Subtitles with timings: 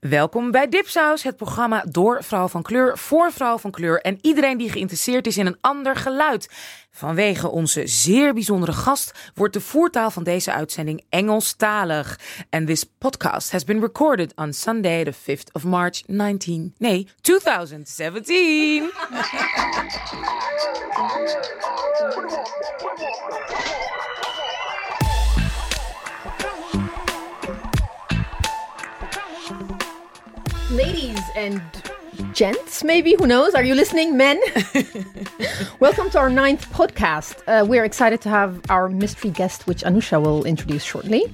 [0.00, 4.58] Welkom bij Dipsaus, het programma door vrouw van kleur, voor vrouw van kleur en iedereen
[4.58, 6.48] die geïnteresseerd is in een ander geluid.
[6.90, 12.18] Vanwege onze zeer bijzondere gast wordt de voertaal van deze uitzending Engelstalig.
[12.50, 18.90] And this podcast has been recorded on Sunday the 5th of March 19, nee, 2017.
[30.70, 31.62] Ladies and
[32.34, 33.54] gents, maybe, who knows?
[33.54, 34.38] Are you listening, men?
[35.80, 37.42] Welcome to our ninth podcast.
[37.46, 41.24] Uh, we're excited to have our mystery guest, which Anousha will introduce shortly.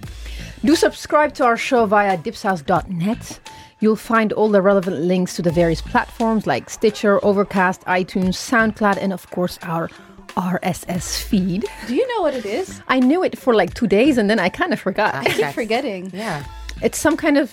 [0.64, 3.41] Do subscribe to our show via dipsaus.net.
[3.80, 8.98] You'll find all the relevant links to the various platforms like Stitcher, Overcast, iTunes, SoundCloud,
[8.98, 9.88] and of course our
[10.36, 11.64] RSS feed.
[11.88, 12.80] Do you know what it is?
[12.86, 15.14] I knew it for like two days and then I kind of forgot.
[15.16, 16.12] I keep forgetting.
[16.14, 16.44] Yeah.
[16.82, 17.52] It's some kind of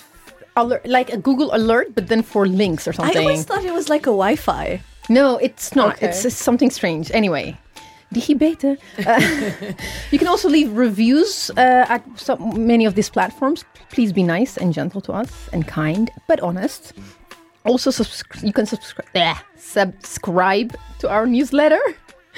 [0.56, 3.16] alert, like a Google alert, but then for links or something.
[3.16, 4.80] I always thought it was like a Wi-Fi.
[5.08, 5.96] No, it's not.
[5.96, 6.08] Okay.
[6.08, 7.10] It's, it's something strange.
[7.12, 7.56] Anyway,
[8.12, 8.76] die beter.
[9.06, 9.72] Uh,
[10.10, 13.64] you can also leave reviews uh, at some, many of these platforms.
[13.90, 16.92] Please be nice and gentle to us and kind, but honest.
[17.64, 21.80] Also, subscri- you can subscribe subscribe to our newsletter,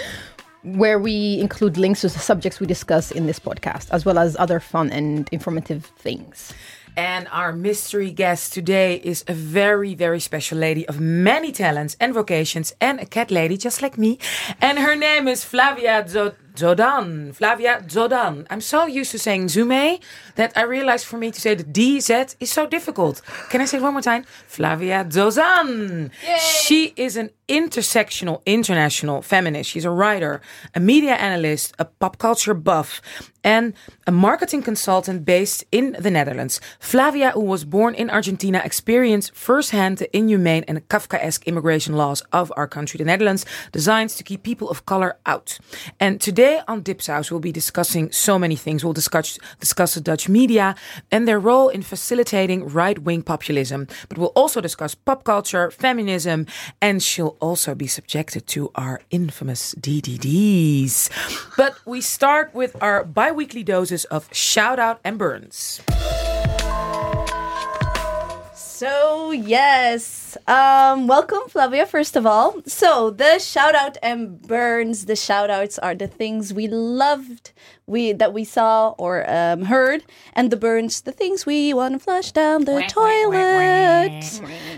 [0.63, 4.37] where we include links to the subjects we discuss in this podcast, as well as
[4.37, 6.53] other fun and informative things.
[6.97, 12.15] And our mystery guest today is a very, very special lady of many talents and
[12.15, 14.19] vocations and a cat lady just like me.
[14.61, 17.35] And her name is Flavia Zo- Zodan.
[17.35, 18.47] Flavia Zodan.
[18.49, 20.01] I'm so used to saying Zume
[20.37, 23.23] that I realized for me to say the DZ is so difficult.
[23.51, 24.25] Can I say it one more time?
[24.47, 26.11] Flavia Dzodan.
[26.39, 29.69] She is an intersectional international feminist.
[29.71, 30.41] She's a writer,
[30.75, 33.03] a media analyst, a pop culture buff,
[33.43, 33.75] and
[34.07, 36.61] a marketing consultant based in the Netherlands.
[36.79, 42.53] Flavia, who was born in Argentina, experienced firsthand the inhumane and Kafkaesque immigration laws of
[42.57, 45.59] our country, the Netherlands, designed to keep people of color out.
[46.01, 48.85] And today on Dipsaus, we'll be discussing so many things.
[48.85, 50.75] We'll discuss, discuss the Dutch media
[51.11, 53.89] and their role in facilitating right wing populism.
[54.09, 56.47] But we'll also discuss pop culture, feminism,
[56.81, 61.11] and she'll also be subjected to our infamous DDDs.
[61.57, 65.81] But we start with our bi weekly doses of shout out and burns.
[68.75, 71.87] So yes, um, welcome Flavia.
[71.87, 75.07] First of all, so the shout out and burns.
[75.07, 77.53] The shout outs are the things we loved,
[77.87, 80.03] we that we saw or um, heard,
[80.33, 84.25] and the burns, the things we want to flush down the toilet.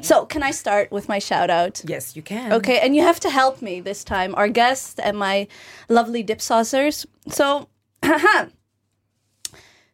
[0.03, 1.81] So can I start with my shout out?
[1.87, 2.53] Yes, you can.
[2.53, 5.49] Okay, and you have to help me this time, our guest and my
[5.89, 7.07] lovely dip saucers.
[7.29, 7.71] So,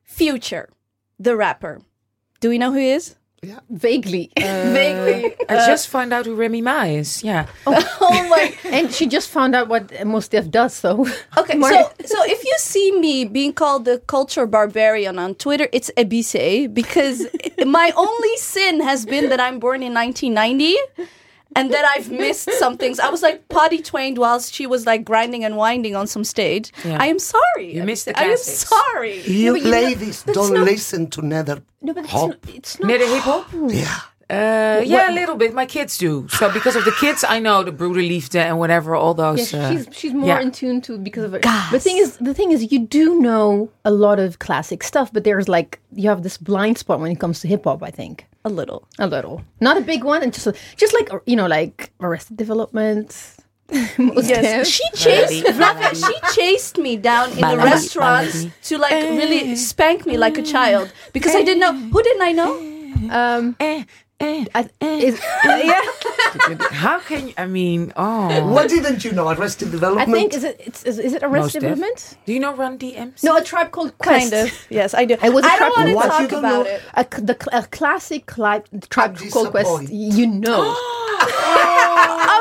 [0.02, 0.70] Future,
[1.20, 1.82] the rapper.
[2.40, 3.14] Do we know who he is?
[3.70, 4.30] Vaguely.
[4.36, 4.40] Uh,
[4.72, 5.34] Vaguely.
[5.48, 7.24] I just found out who Remy Ma is.
[7.24, 7.46] Yeah.
[7.66, 8.54] Oh, oh my.
[8.64, 11.06] and she just found out what Mos Def does, so.
[11.38, 15.68] Okay, Mar- so so if you see me being called the culture barbarian on Twitter,
[15.72, 17.26] it's Ebise because
[17.66, 20.76] my only sin has been that I'm born in 1990
[21.56, 22.98] and that I've missed some things.
[23.00, 26.72] I was like potty trained whilst she was like grinding and winding on some stage.
[26.84, 26.98] Yeah.
[27.00, 27.74] I am sorry.
[27.74, 29.20] You missed the I am sorry.
[29.22, 32.28] You but you ladies that's don't not- listen to nether No, but it's hop.
[32.30, 32.38] not.
[32.54, 32.86] It's not.
[32.88, 33.48] Near hip hop?
[33.68, 34.00] Yeah.
[34.30, 35.52] Uh, yeah, a little bit.
[35.52, 36.26] My kids do.
[36.28, 39.52] So because of the kids, I know the Broederliefde and whatever, all those.
[39.52, 40.40] Yeah, uh, she's she's more yeah.
[40.40, 41.42] in tune to because of it.
[41.70, 45.24] The thing is, the thing is, you do know a lot of classic stuff, but
[45.24, 47.82] there's like you have this blind spot when it comes to hip hop.
[47.82, 48.88] I think A little.
[48.98, 53.08] a little, not a big one, and just just like you know, like Arrested Development.
[53.98, 58.68] Mos Yes, she chased Flavia, she chased me down in the Baladi, restaurants baladi.
[58.68, 59.54] to like really eh.
[59.54, 60.92] spank me like a child.
[61.12, 62.52] Because I didn't know who didn't I know?
[62.58, 63.08] Eh.
[63.16, 63.84] um, eh.
[64.22, 65.20] Eh, eh, I, is,
[66.70, 67.34] How can you?
[67.36, 68.46] I mean, oh.
[68.48, 69.28] What didn't you know?
[69.28, 70.08] Arrested Development?
[70.08, 71.70] I think is it it's, is, is it Most Arrested Def.
[71.70, 72.16] Development?
[72.26, 73.22] Do you know Run DMC?
[73.24, 74.32] No, a tribe called Quest.
[74.32, 74.66] Kind of.
[74.70, 75.16] Yes, I do.
[75.20, 76.70] I was a I trap- don't want to What, talk about know?
[76.70, 76.82] it.
[76.94, 79.90] A, c- the a classic cli- tribe I'm called Quest.
[79.90, 80.76] You know.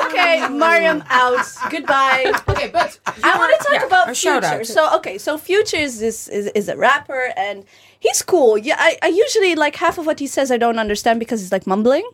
[0.06, 1.46] Okay, Mariam out.
[1.70, 2.32] Goodbye.
[2.50, 4.64] Okay, but I want to talk yeah, about a Future.
[4.64, 7.64] So okay, so Future is is, is a rapper and
[8.02, 8.58] he's cool.
[8.58, 11.52] Yeah, I, I usually like half of what he says I don't understand because he's
[11.52, 12.08] like mumbling.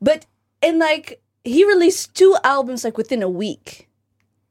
[0.00, 0.24] But
[0.62, 3.88] in like he released two albums like within a week.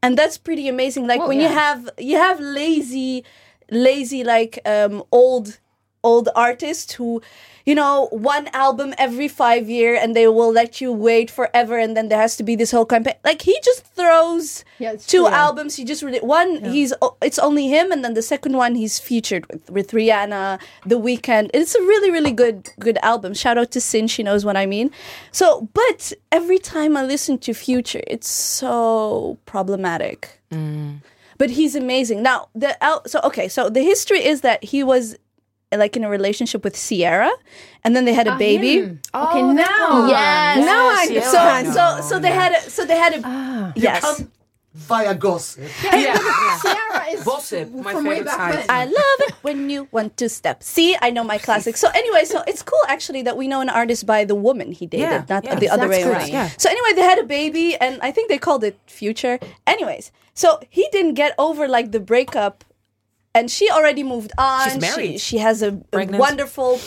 [0.03, 1.07] And that's pretty amazing.
[1.07, 3.23] Like Well, when you have you have lazy
[3.71, 5.59] lazy like um old
[6.09, 7.21] old artists who
[7.65, 11.91] you know one album every five year and they will let you wait forever and
[11.97, 13.15] then there has to be this whole campaign.
[13.29, 15.43] Like he just throws Yeah, two true, yeah.
[15.45, 16.91] albums he just really one he's
[17.27, 20.59] it's only him and then the second one he's featured with with rihanna
[20.91, 23.33] the Weeknd it's a really really good good album.
[23.33, 24.87] Shout out to sin she knows what i mean.
[25.31, 30.19] So but every time i listen to future it's so problematic.
[30.51, 31.01] Mm.
[31.37, 32.19] But he's amazing.
[32.23, 32.71] Now, the
[33.11, 35.17] so okay, so the history is that he was
[35.77, 37.31] like in a relationship with Ciara,
[37.83, 38.81] and then they had a baby.
[38.81, 40.07] Okay, Oh, now.
[40.07, 40.65] Yes.
[40.65, 43.73] Now I Yes, So, yeah, I so, so they had, a, so they had a,
[43.75, 44.23] yes.
[44.73, 45.63] Via gossip.
[45.83, 46.59] Yeah, yeah.
[46.61, 48.65] Ciara is Gossip, my from way favorite back when.
[48.69, 50.61] I love it when you want to step.
[50.63, 51.79] See, I know my classics.
[51.79, 54.85] So anyway, so it's cool actually that we know an artist by the woman he
[54.85, 55.55] dated, Yeah, not yeah.
[55.55, 56.27] the other way good, around.
[56.27, 56.49] yeah.
[56.57, 59.39] So anyway, they had a baby, and I think they called it Future.
[59.65, 62.65] Anyways, so he didn't get over like the breakup.
[63.35, 64.63] And she already moved on.
[64.63, 65.19] She's She- married.
[65.21, 66.79] She, has a, a wonderful,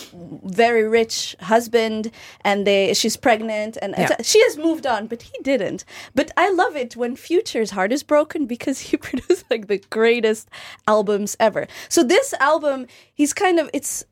[0.45, 2.11] very rich husband,
[2.49, 4.17] and they she's pregnant, and Yeah.
[4.23, 5.85] she has moved on, but he didn't.
[6.15, 10.49] But I love it when Future's heart is broken because he produced like the greatest
[10.87, 11.67] albums ever.
[11.89, 14.05] So this album, he's kind of it's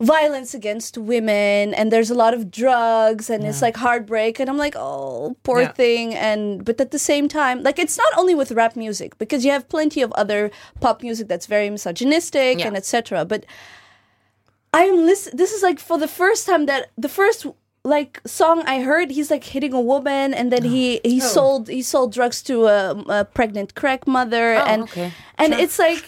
[0.00, 4.58] violence against women and there's a lot of drugs and it's like heartbreak and I'm
[4.58, 5.72] like oh poor Yeah.
[5.72, 9.44] thing and but at the same time like it's not only with rap music because
[9.44, 10.50] you have plenty of other
[10.80, 12.66] pop music that's very misogynistic Yeah.
[12.66, 13.46] and etc but
[14.72, 17.46] I'm listen this is like for the first time that the first
[17.84, 21.26] like song I heard he's like hitting a woman and then he he Oh.
[21.26, 25.12] sold he sold drugs to a, a pregnant crack mother Oh, and okay.
[25.38, 26.04] and it's like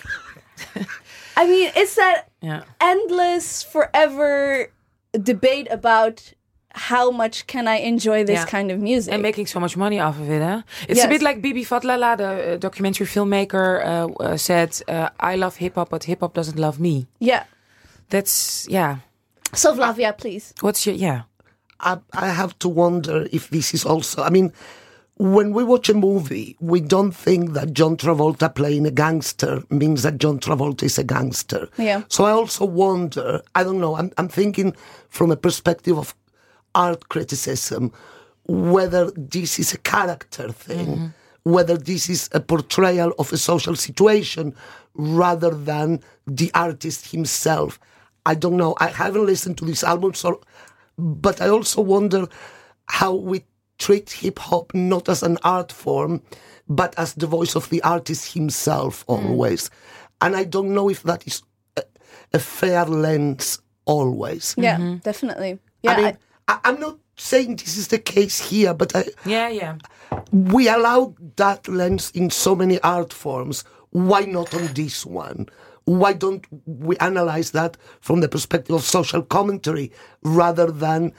[1.36, 2.62] I mean it's that Yeah.
[2.80, 4.68] endless forever
[5.32, 6.16] debate about
[6.90, 8.50] how much can I enjoy this Yeah.
[8.56, 10.60] kind of music And making so much money off of it, huh?
[10.88, 13.88] It's a bit like Bibi Fatlala, the uh, documentary filmmaker, uh,
[14.24, 16.94] uh, said, uh, "I love hip hop, but hip hop doesn't love me."
[17.30, 17.44] yeah
[18.10, 18.96] That's yeah.
[19.54, 21.22] so Flavia please What's your yeah?
[21.80, 24.22] I, I have to wonder if this is also.
[24.22, 24.52] I mean,
[25.18, 30.02] when we watch a movie, we don't think that John Travolta playing a gangster means
[30.02, 31.68] that John Travolta is a gangster.
[31.78, 32.02] Yeah.
[32.08, 33.40] So I also wonder.
[33.54, 33.96] I don't know.
[33.96, 34.76] I'm, I'm thinking
[35.08, 36.14] from a perspective of
[36.74, 37.92] art criticism
[38.48, 41.06] whether this is a character thing, mm-hmm.
[41.50, 44.54] whether this is a portrayal of a social situation
[44.94, 47.80] rather than the artist himself.
[48.24, 48.76] I don't know.
[48.78, 50.40] I haven't listened to this album, so
[50.98, 52.26] but I also wonder
[52.86, 53.44] how we
[53.78, 56.22] treat hip hop not as an art form,
[56.68, 59.12] but as the voice of the artist himself hmm.
[59.12, 59.70] always.
[60.20, 61.42] And I don't know if that is
[61.76, 61.82] a,
[62.32, 64.54] a fair lens always.
[64.58, 64.96] yeah mm-hmm.
[64.96, 66.16] definitely yeah I mean, I-
[66.48, 69.76] I, I'm not saying this is the case here, but I, Yeah, yeah.
[70.30, 73.64] we allow that lens in so many art forms.
[73.90, 75.48] Why not on this one?
[75.84, 81.12] Why don't we analyze that from the perspective of social commentary rather than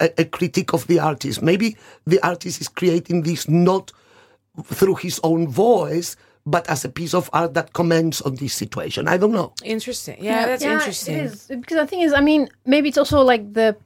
[0.00, 1.42] a, a critique of the artist?
[1.42, 1.76] Maybe
[2.06, 3.92] the artist is creating this not
[4.64, 6.16] through his own voice,
[6.46, 9.08] but as a piece of art that comments on this situation.
[9.08, 9.52] I don't know.
[9.62, 10.16] Interesting.
[10.20, 11.16] Yeah, that's interesting.
[11.16, 11.46] It is.
[11.46, 13.76] Because the thing is, I mean, maybe it's also like the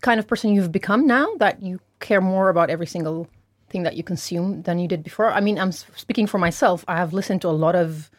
[0.00, 3.28] kind of person you've become now that you care more about every single
[3.70, 5.30] thing that you consume than you did before.
[5.30, 6.84] I mean, I'm speaking for myself.
[6.86, 8.10] I have listened to a lot of.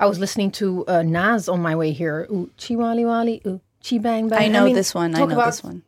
[0.00, 2.28] I was listening to uh, Nas on my way here.
[2.30, 4.38] Ooh, chi wali wali, ooh, chi bang bang.
[4.38, 5.82] I know mean, this one I know about this one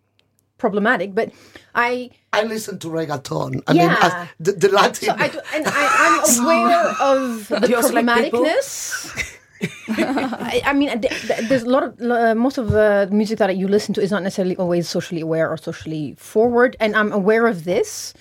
[0.61, 1.33] Problematic, but
[1.75, 3.63] I I listen to reggaeton.
[3.67, 3.97] I mean, Yeah.
[4.03, 5.09] as the, the Latin.
[5.09, 9.37] So I do, and I, I'm aware of the also like problematicness.
[9.89, 13.57] I, I mean, th- th- there's a lot of uh, most of the music that
[13.57, 17.47] you listen to is not necessarily always socially aware or socially forward, and I'm aware
[17.47, 18.15] of this,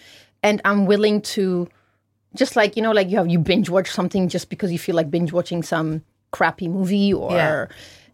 [0.44, 1.68] and I'm willing to,
[2.36, 4.96] just like you know, like you have you binge watch something just because you feel
[4.96, 7.66] like binge watching some crappy movie or, Yeah.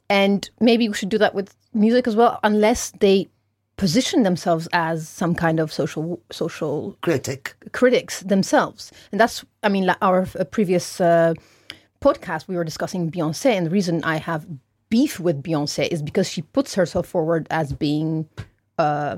[0.10, 3.28] and maybe we should do that with music as well, unless they
[3.78, 7.56] position themselves as some kind of social social critic.
[7.74, 8.92] critics themselves.
[9.12, 11.34] And that's, I mean, like our uh, previous uh,
[12.02, 13.52] podcast, we were discussing Beyonce.
[13.52, 14.46] And the reason I have
[14.90, 18.30] beef with Beyonce is because she puts herself forward as being,
[18.78, 19.18] uh,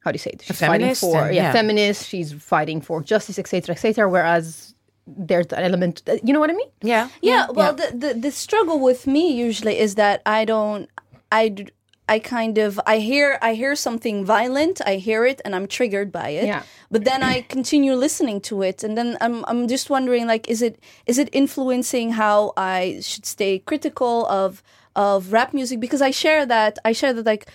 [0.00, 0.42] how do you say it?
[0.42, 1.52] She's fighting feminist for, and- yeah, yeah.
[1.52, 2.08] feminist.
[2.08, 4.08] She's fighting for justice, etc., etc.
[4.08, 4.74] Whereas
[5.06, 6.68] there's an element, uh, you know what I mean?
[6.82, 7.08] Yeah.
[7.22, 10.90] yeah well The, the the struggle with me usually is that i don't
[11.32, 11.68] i d-
[12.08, 16.10] i kind of i hear i hear something violent i hear it and i'm triggered
[16.10, 16.62] by it Yeah.
[16.90, 20.62] but then i continue listening to it and then i'm i'm just wondering like is
[20.62, 24.62] it is it influencing how i should stay critical of
[24.96, 27.46] of rap music because i share that i share that like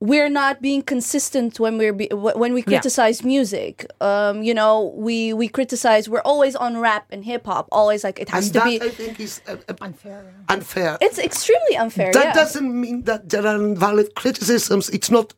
[0.00, 3.84] we're not being consistent when we're be, when we criticize music.
[4.00, 6.08] Um, you know, we we criticize.
[6.08, 7.68] We're always on rap and hip hop.
[7.70, 8.80] Always like it has and to that be.
[8.80, 10.34] I think is uh, uh, Unfair.
[10.48, 10.96] unfair.
[11.02, 12.12] It's extremely unfair.
[12.12, 12.32] that yeah.
[12.32, 14.88] doesn't mean that there are invalid criticisms.
[14.88, 15.34] It's not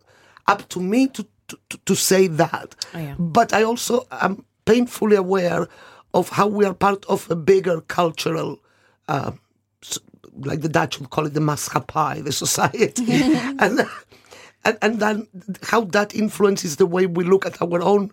[0.47, 2.76] up to me to to, to say that.
[2.95, 3.14] Oh, yeah.
[3.19, 5.66] But I also am painfully aware
[6.14, 8.61] of how we are part of a bigger cultural.
[9.09, 9.33] Uh,
[10.37, 13.04] like the Dutch would call it the maatschappij, the society,
[13.59, 13.87] and,
[14.64, 15.26] and and then
[15.62, 18.12] how that influences the way we look at our own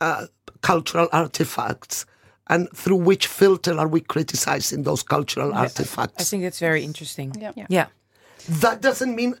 [0.00, 0.26] uh,
[0.62, 2.06] cultural artifacts,
[2.48, 6.20] and through which filter are we criticizing those cultural artifacts?
[6.20, 7.34] I think it's very interesting.
[7.38, 7.52] Yeah.
[7.56, 7.66] Yeah.
[7.68, 7.86] yeah.
[8.48, 9.34] that doesn't mean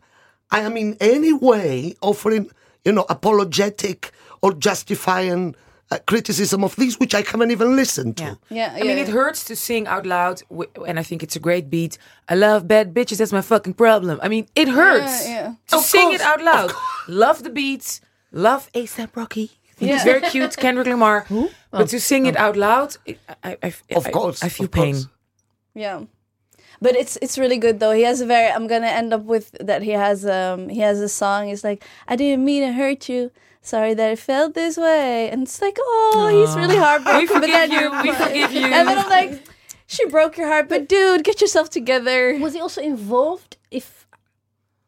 [0.50, 2.50] I am in any way offering,
[2.84, 4.12] you know, apologetic
[4.42, 5.54] or justifying
[5.90, 8.24] uh, criticism of these, which I haven't even listened to.
[8.24, 8.34] Yeah.
[8.50, 9.04] Yeah, I mean, yeah.
[9.04, 10.42] it hurts to sing out loud,
[10.86, 11.96] and I think it's a great beat.
[12.28, 13.18] I love bad bitches.
[13.18, 14.18] That's my fucking problem.
[14.22, 15.54] I mean, it hurts yeah.
[15.68, 16.72] to Of sing course, it out loud.
[17.08, 18.00] Love the beats.
[18.32, 19.50] Love ASAP Rocky.
[19.70, 21.24] I think He's very cute, Kendrick Lamar.
[21.70, 24.66] But to sing it out loud, it, I, I, I, Of I- course, I, feel
[24.66, 24.94] of pain.
[24.94, 25.08] course.
[25.74, 26.02] Yeah.
[26.80, 27.90] But it's it's really good though.
[27.92, 31.00] He has a very I'm gonna end up with that he has um he has
[31.00, 33.30] a song, it's like, I didn't mean to hurt you.
[33.60, 35.28] Sorry that I felt this way.
[35.30, 37.20] And it's like, oh, he's really heartbroken.
[37.20, 38.02] We but forgive then you.
[38.02, 38.64] We forgive you.
[38.66, 39.42] And then I'm like,
[39.86, 42.38] she broke your heart, but dude, get yourself together.
[42.38, 43.56] Was he also involved?
[43.70, 44.06] If,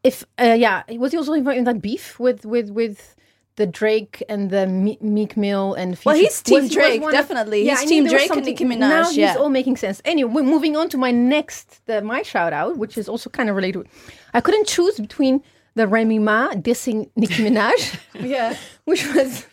[0.03, 3.15] if uh, yeah, was he also involved in that beef with with with
[3.57, 7.09] the Drake and the Me- Meek Mill and Well, he's Team Was- was Drake, one
[7.13, 7.63] of- definitely.
[7.65, 10.01] Yeah, He's I Team Drake and something- Nicki Minaj, Now he's all making sense.
[10.05, 13.55] Anyway, moving on to my next, the my shout out, which is also kind of
[13.55, 13.87] related.
[14.33, 15.43] I couldn't choose between
[15.75, 18.55] the Remy Ma dissing Nicki Minaj, Yeah.
[18.85, 19.45] which was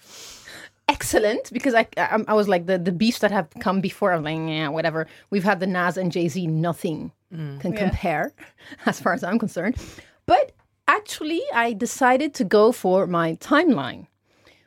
[0.89, 4.13] excellent because I, I I was like the the beefs that have come before.
[4.13, 5.07] I'm like, yeah, whatever.
[5.31, 6.47] We've had the Nas and Jay Z.
[6.47, 7.13] Nothing
[7.61, 8.33] can compare,
[8.87, 9.77] as far as I'm concerned.
[10.25, 10.53] But
[10.87, 14.07] actually, I decided to go for my timeline,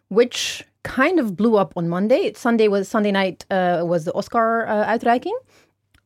[0.10, 2.34] which kind of blew up on Monday.
[2.34, 5.34] Sunday was Sunday night uh, was the Oscar uh, uitreiking.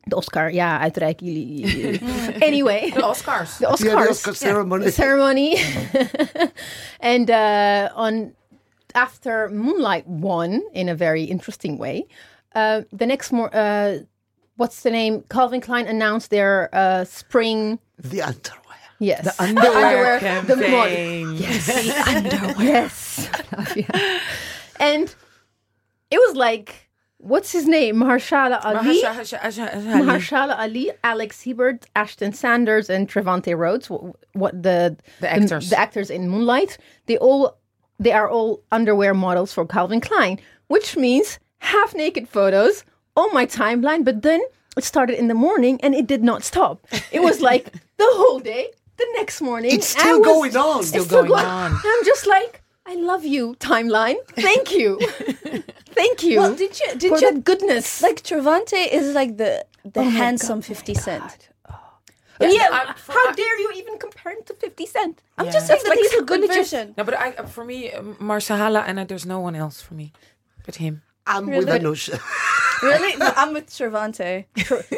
[0.07, 2.41] The Oscar, yeah, uitreiking.
[2.41, 3.57] anyway, The Oscars.
[3.57, 4.91] the Oscars, Yeah, the Oscar ceremony.
[4.91, 5.57] ceremony.
[6.99, 8.33] and uh, on
[8.93, 12.05] after Moonlight won in a very interesting way,
[12.53, 13.99] uh, the next more uh,
[14.57, 15.23] what's the name?
[15.29, 17.79] Calvin Klein announced their uh, spring.
[17.97, 18.61] The underwear.
[18.99, 21.33] Yes, the Underwear the mod- campaign.
[21.33, 22.55] Yes, the underwear.
[22.63, 23.29] yes,
[24.79, 25.13] and
[26.11, 26.84] it was like,
[27.31, 27.95] what's his name?
[28.01, 29.01] Mahershala Ali.
[29.03, 33.87] Mahershala Ali, Alex Hibbert, Ashton Sanders, and Trevante Rhodes.
[33.87, 35.69] wh- What the The actors.
[35.69, 36.77] the, actors in Moonlight.
[37.07, 37.57] They all
[37.99, 42.83] they are all underwear models for Calvin Klein, which means half naked photos
[43.15, 44.03] on my timeline.
[44.03, 44.41] But then
[44.77, 46.85] it started in the morning and it did not stop.
[47.11, 48.71] It was like the whole day.
[48.97, 50.79] The next morning, It's still was- going on.
[50.79, 51.71] it's Still still going going on.
[51.73, 54.15] I'm just like, I love you, timeline.
[54.35, 54.99] Thank you,
[55.99, 56.39] thank you.
[56.39, 58.01] Well, did you did for you that goodness?
[58.01, 61.23] like Trevante is like the the Oh handsome God, 50 Cent.
[61.31, 61.49] Cent.
[61.67, 61.79] God.
[62.41, 65.21] Yeah, yeah, I- for- how I- dare you even compare him to 50 Cent?
[65.37, 65.51] I'm Yeah.
[65.51, 66.93] just saying That's that like he's a good good magician.
[66.97, 70.11] No, but I, for me, um, Mahershala, and uh, there's no one else for me
[70.65, 71.01] but him.
[71.27, 71.79] I'm with Really?
[71.79, 72.19] Anousha.
[72.83, 73.15] Really?
[73.15, 74.45] No, I'm with Trevante.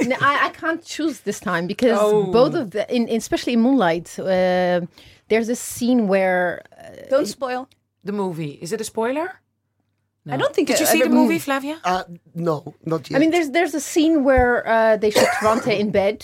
[0.07, 2.23] No, I, I can't choose this time because Oh.
[2.39, 4.81] both of the, in, especially in Moonlight, uh,
[5.29, 6.63] there's a scene where
[7.11, 7.69] Don't spoil.
[8.07, 8.53] The movie.
[8.65, 9.27] Is it a spoiler?
[10.25, 10.33] No.
[10.33, 11.77] I don't think Did it- you see the don't- movie, Flavia?
[11.83, 12.03] Uh,
[12.49, 12.55] no,
[12.91, 13.15] not yet.
[13.17, 16.17] I mean, there's there's a scene where uh, they show Trevante in bed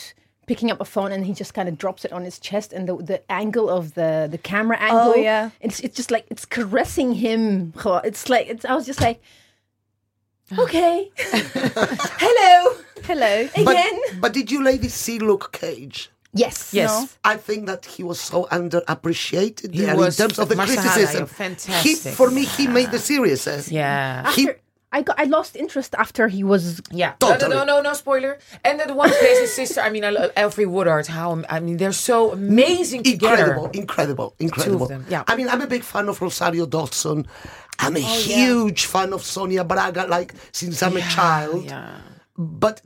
[0.51, 2.83] picking up a phone and he just kind of drops it on his chest and
[2.89, 5.15] the the angle of the the camera angle.
[5.29, 5.49] yeah.
[5.65, 7.73] It's it's just like it's caressing him.
[8.09, 9.19] It's like it's, I was just like,
[10.65, 11.09] okay,
[12.25, 12.75] hello,
[13.09, 13.47] Hello.
[13.65, 13.99] but, again.
[14.19, 16.09] but did you ladies see Luke Cage?
[16.33, 16.89] Yes, Yes.
[16.89, 17.07] No.
[17.23, 20.93] I think that he was so underappreciated He there was in terms of the Mahershala,
[20.93, 21.25] criticism.
[21.27, 21.83] fantastic.
[21.83, 23.45] He, for me, he made the series.
[23.47, 23.61] eh?
[23.67, 24.31] Yeah.
[24.33, 24.59] He, After,
[24.91, 27.13] I got I lost interest after he was Yeah.
[27.19, 27.49] Totally.
[27.55, 28.37] No, no, no, no spoiler.
[28.63, 31.07] And then the one who plays his sister, I mean, I love Alfre Woodard.
[31.07, 33.33] How, I mean, they're so amazing together.
[33.43, 34.87] incredible, incredible, incredible.
[34.87, 35.23] them, yeah.
[35.27, 37.27] I mean, I'm a big fan of Rosario Dawson.
[37.79, 41.65] I'm a Oh, huge fan of Sonia Braga, like since I'm a child.
[41.65, 41.97] Yeah.
[42.37, 42.81] But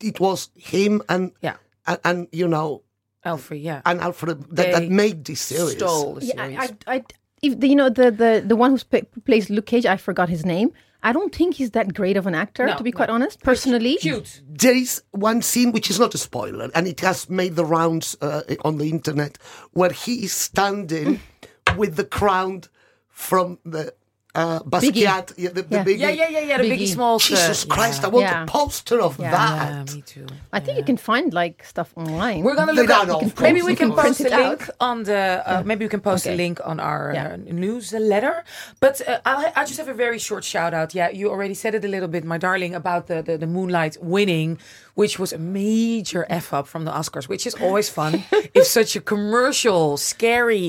[0.00, 1.56] it was him and Yeah.
[1.86, 2.82] And, and you know
[3.24, 3.80] Alfred, yeah.
[3.86, 5.72] and Alfred that, They that made this series.
[5.76, 6.58] Stole the Yeah, series.
[6.86, 7.04] I, I, I
[7.42, 10.28] if the, you know the the the one who sp- plays Luke Cage, I forgot
[10.28, 10.72] his name.
[11.02, 12.96] I don't think he's that great of an actor, No, to be no.
[12.96, 13.40] quite honest.
[13.42, 14.40] Personally, Cute.
[14.48, 18.16] There is one scene which is not a spoiler, and it has made the rounds
[18.22, 19.36] uh, on the internet,
[19.72, 21.20] where he is standing
[21.76, 22.62] with the crown
[23.10, 23.92] from the
[24.34, 25.84] uh, Basquiat, yeah, the, the Yeah.
[25.84, 25.98] biggie.
[25.98, 26.58] Yeah, yeah, yeah, yeah.
[26.58, 26.94] The Biggie, Biggie.
[26.94, 27.24] Smalls.
[27.24, 28.06] uh, Jesus Christ, yeah.
[28.06, 28.42] I want Yeah.
[28.42, 29.30] a poster of Yeah.
[29.30, 29.88] that.
[29.88, 30.26] Yeah, me too.
[30.52, 32.42] I think you can find like stuff online.
[32.44, 33.40] We're gonna look don't up.
[33.40, 35.22] Maybe we can post a link on the.
[35.46, 38.44] Uh, maybe we can post a link on our uh, newsletter.
[38.80, 40.94] But uh, I, I just have a very short shout out.
[40.94, 43.96] Yeah, you already said it a little bit, my darling, about the the, the Moonlight
[44.00, 44.58] winning,
[44.94, 48.24] which was a major f up from the Oscars, which is always fun.
[48.54, 50.68] it's such a commercial, scary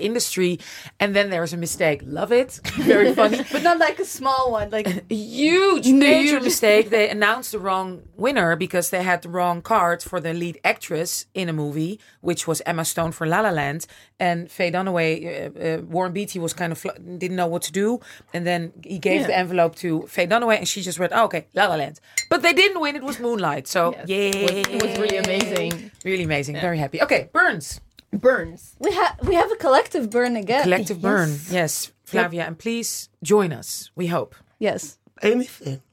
[0.00, 0.58] industry,
[1.00, 2.02] and then there's a mistake.
[2.04, 2.60] Love it.
[2.78, 3.40] Very funny.
[3.50, 4.70] But not like a small one.
[4.70, 6.90] Like a huge, major mistake.
[6.90, 11.26] They announced the wrong winner because they had the wrong card for the lead actress
[11.34, 13.86] in a movie, which was Emma Stone for La La Land.
[14.18, 17.72] And Faye Dunaway, uh, uh, Warren Beatty was kind of fl- didn't know what to
[17.72, 18.00] do,
[18.32, 19.26] and then he gave Yeah.
[19.26, 22.40] the envelope to Faye Dunaway, and she just read, oh, "Okay, La La Land." But
[22.40, 23.45] they didn't win; it was Moonlight.
[23.66, 24.30] So yeah,
[24.70, 25.90] it was really amazing.
[26.04, 26.54] really amazing.
[26.60, 26.98] Very happy.
[27.02, 27.80] Okay, Burns,
[28.12, 28.76] Burns.
[28.78, 30.62] we have we have a collective burn again.
[30.62, 31.30] collective burn.
[31.50, 33.90] Yes, Flavia, and please join us.
[33.96, 34.34] We hope.
[34.58, 34.98] Yes.
[35.22, 35.80] Anything.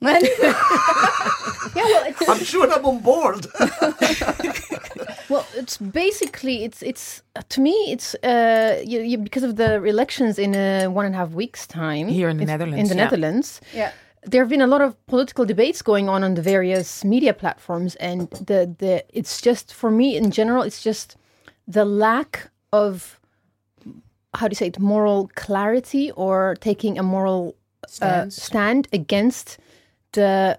[1.76, 3.46] Yeah, well, it's I'm sure I'm on board.
[5.28, 9.82] well, it's basically it's it's uh, to me it's uh you, you, because of the
[9.84, 12.94] elections in uh, one and a half weeks time Here in the Netherlands, In the
[12.94, 13.04] yeah.
[13.04, 13.90] Netherlands, Yeah.
[14.26, 17.94] There have been a lot of political debates going on on the various media platforms,
[17.96, 21.16] and the the it's just for me in general, it's just
[21.66, 23.20] the lack of
[24.34, 27.54] how do you say it moral clarity or taking a moral
[28.02, 29.58] uh, stand against
[30.12, 30.58] the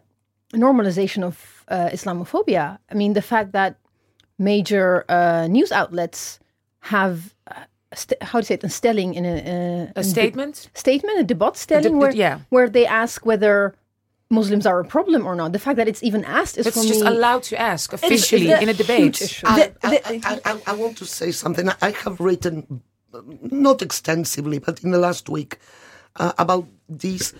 [0.54, 2.78] normalization of uh, Islamophobia.
[2.90, 3.78] I mean, the fact that
[4.38, 6.40] major uh, news outlets
[6.80, 7.66] have uh,
[8.22, 10.70] how do you say it, a stelling in a, uh, A in statement.
[10.74, 12.40] statement, a debate stelling, de- where yeah.
[12.50, 13.56] where they ask whether
[14.30, 15.52] Muslims are a problem or not.
[15.58, 18.50] The fact that it's even asked is It's for just me allowed to ask officially
[18.64, 19.22] in a debate.
[19.22, 19.46] issue.
[19.48, 19.72] I, The-
[20.12, 21.70] I, I, I, I want to say something.
[21.88, 22.82] I have written,
[23.14, 23.22] uh,
[23.66, 25.52] not extensively, but in the last week,
[26.22, 27.34] uh, about this.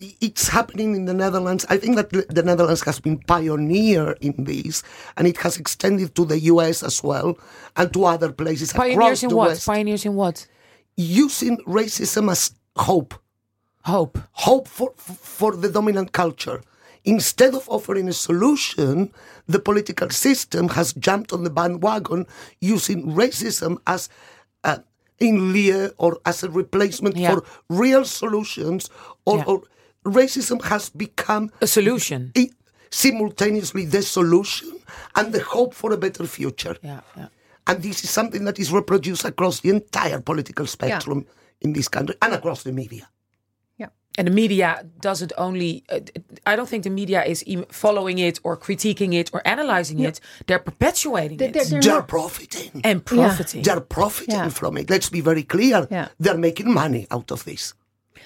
[0.00, 1.66] It's happening in the Netherlands.
[1.68, 4.82] I think that the- the Netherlands has been pioneer in this,
[5.16, 7.36] and it has extended to the US as well,
[7.76, 9.48] and to other places across Pioneers in what?
[9.48, 10.46] West, Pioneers in what?
[10.96, 13.14] using racism as hope
[13.84, 14.18] Hope.
[14.32, 16.60] hope for, for the dominant culture.
[17.04, 19.10] Instead of offering a solution,
[19.48, 22.26] the political system has jumped on the bandwagon
[22.60, 24.08] using racism as
[24.64, 24.78] uh,
[25.18, 27.30] in lieu or as a replacement Yeah.
[27.36, 28.90] for real solutions,
[29.24, 29.44] or, Yeah.
[29.46, 29.62] or
[30.04, 32.32] racism has become A solution.
[32.36, 32.50] i-
[32.90, 34.72] simultaneously the solution
[35.14, 36.76] and the hope for a better future.
[36.82, 37.28] Yeah, yeah.
[37.66, 41.26] And this is something that is reproduced across the entire political spectrum
[41.60, 43.08] in this country and across the media.
[44.18, 45.84] And the media doesn't only.
[45.88, 46.00] Uh,
[46.44, 50.18] I don't think the media is even following it or critiquing it or analyzing it.
[50.46, 52.80] They're perpetuating They- it they're- they're They're profiting.
[52.82, 53.62] and profiting.
[53.62, 54.48] They're profiting Yeah.
[54.48, 54.90] from it.
[54.90, 55.86] Let's be very clear.
[55.90, 56.08] Yeah.
[56.18, 57.72] They're making money out of this.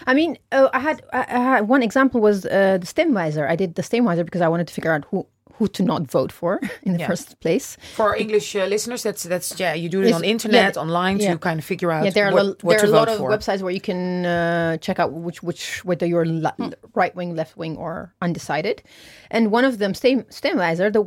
[0.07, 3.47] I mean, uh, I had I, I had one example was uh, the Stemwijzer.
[3.53, 5.27] I did the Stemwijzer because I wanted to figure out who
[5.59, 7.07] who to not vote for in the Yeah.
[7.09, 7.77] first place.
[7.95, 9.77] For English uh, listeners, that's that's yeah.
[9.77, 11.33] You do it Is- on internet, yeah, online yeah.
[11.33, 13.17] to kind of figure out yeah, there are, what, what there are a lot of
[13.19, 13.31] for.
[13.31, 16.57] websites where you can uh, check out which which whether you're la-
[16.95, 18.83] right wing, left wing, or undecided.
[19.31, 21.05] And one of them, Stem, Stemwijzer, the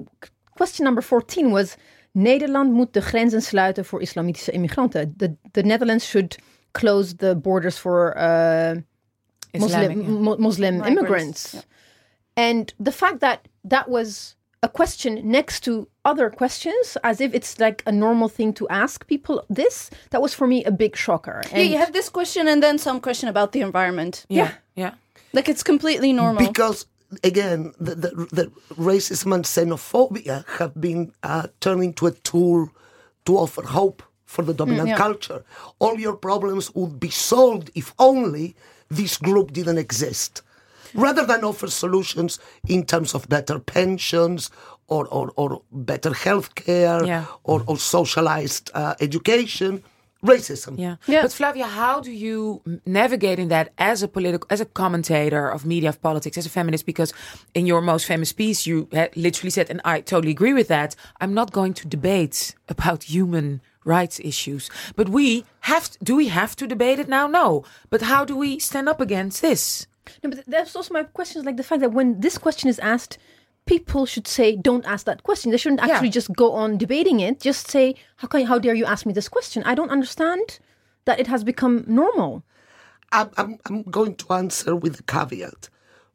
[0.58, 1.76] question number fourteen was:
[2.14, 5.14] Nederland moet de grenzen sluiten voor islamitische immigranten.
[5.18, 6.38] The the Netherlands should
[6.74, 8.76] close the borders for uh,
[9.54, 10.08] Islamic, Muslim yeah.
[10.08, 11.66] Mu- Muslim Migrants, immigrants.
[12.36, 17.60] And the fact that that was a question next to other questions, as if it's
[17.60, 21.42] like a normal thing to ask people this, that was for me a big shocker.
[21.52, 24.26] And Yeah, you have this question and then some question about the environment.
[24.30, 24.94] yeah, yeah.
[25.34, 26.48] Like it's completely normal.
[26.48, 26.86] Because,
[27.24, 32.70] again, the, the, the racism and xenophobia have been uh, turned into a tool
[33.26, 34.98] to offer hope for the dominant yeah.
[34.98, 35.44] culture.
[35.80, 38.56] All your problems would be solved if only
[38.90, 40.44] this group didn't exist.
[40.94, 44.52] Rather than offer solutions in terms of better pensions
[44.88, 47.26] or, or, or better health care Yeah.
[47.44, 49.84] or, or socialized uh, education,
[50.24, 50.80] racism.
[50.80, 50.96] Yeah.
[51.06, 51.22] Yeah.
[51.24, 55.66] But Flavia, how do you navigate in that as a political, as a commentator of
[55.66, 56.86] media of politics, as a feminist?
[56.86, 57.14] Because
[57.54, 60.96] in your most famous piece, you literally said, and I totally agree with that.
[61.22, 65.90] I'm not going to debate about human rights issues, but we have.
[65.92, 67.26] To, do we have to debate it now?
[67.28, 67.64] No.
[67.90, 69.88] But how do we stand up against this?
[70.24, 72.80] No, but that's also my question is like the fact that when this question is
[72.80, 73.18] asked,
[73.66, 77.40] people should say, "Don't ask that question." They shouldn't actually just go on debating it.
[77.40, 78.46] Just say, "How can?
[78.46, 80.60] How dare you ask me this question?" I don't understand
[81.06, 82.44] that it has become normal.
[83.12, 85.70] I'm, I'm, I'm going to answer with a caveat.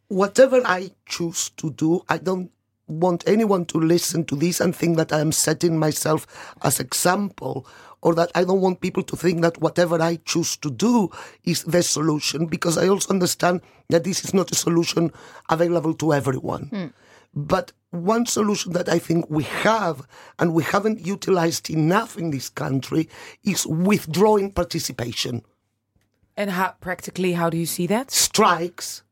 [0.09, 2.51] Whatever I choose to do, I don't
[2.89, 6.27] want anyone to listen to this and think that I am setting myself
[6.63, 7.67] as example
[8.03, 11.11] or that I don't want people to think that whatever I choose to do
[11.45, 15.13] is the solution because I also understand that this is not a solution
[15.49, 16.65] available to everyone.
[16.67, 16.87] Hmm.
[17.35, 20.07] But one solution that I think we have
[20.39, 23.09] and we haven't utilized enough in this country
[23.45, 25.43] is withdrawing participation.
[26.37, 28.11] And how practically, how do you see that?
[28.11, 29.03] Strikes,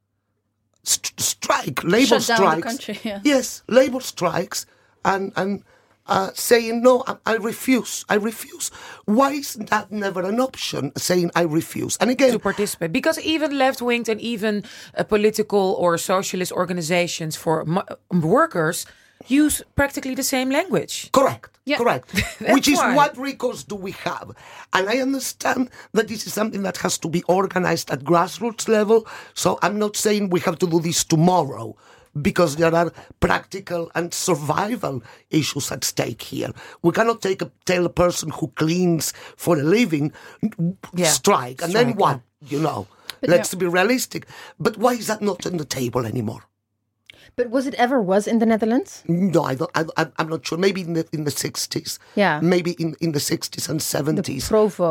[0.83, 2.63] st- strike, labor Shut down the strikes.
[2.67, 3.21] country, yeah.
[3.25, 4.67] Yes, labor strikes
[5.05, 5.63] and and
[6.07, 8.71] uh, saying no, I, I refuse, I refuse.
[9.05, 10.91] Why is that never an option?
[10.97, 14.65] Saying I refuse, and again, to participate because even left-winged and even
[14.97, 18.87] uh, political or socialist organizations for mo- workers
[19.29, 21.11] use practically the same language.
[21.13, 21.59] Correct.
[21.65, 21.77] Yeah.
[21.79, 22.11] Correct.
[22.51, 22.95] Which is why.
[22.95, 24.33] what recourse do we have?
[24.73, 29.07] And I understand that this is something that has to be organized at grassroots level.
[29.35, 31.77] So I'm not saying we have to do this tomorrow
[32.21, 36.51] because there are practical and survival issues at stake here.
[36.83, 40.13] We cannot take a, tell a person who cleans for a living
[40.95, 41.07] Yeah.
[41.07, 42.21] strike and then Strike, what?
[42.49, 42.89] You know.
[43.23, 44.27] Let's be realistic.
[44.59, 46.43] But why is that not on the table anymore?
[47.37, 49.03] But was it ever was in the Netherlands?
[49.07, 49.71] No, I don't.
[49.75, 50.59] I, I- I'm not sure.
[50.59, 51.99] Maybe in the in the sixties.
[52.15, 52.41] Yeah.
[52.43, 54.49] Maybe in, in the sixties and seventies.
[54.49, 54.85] Provo,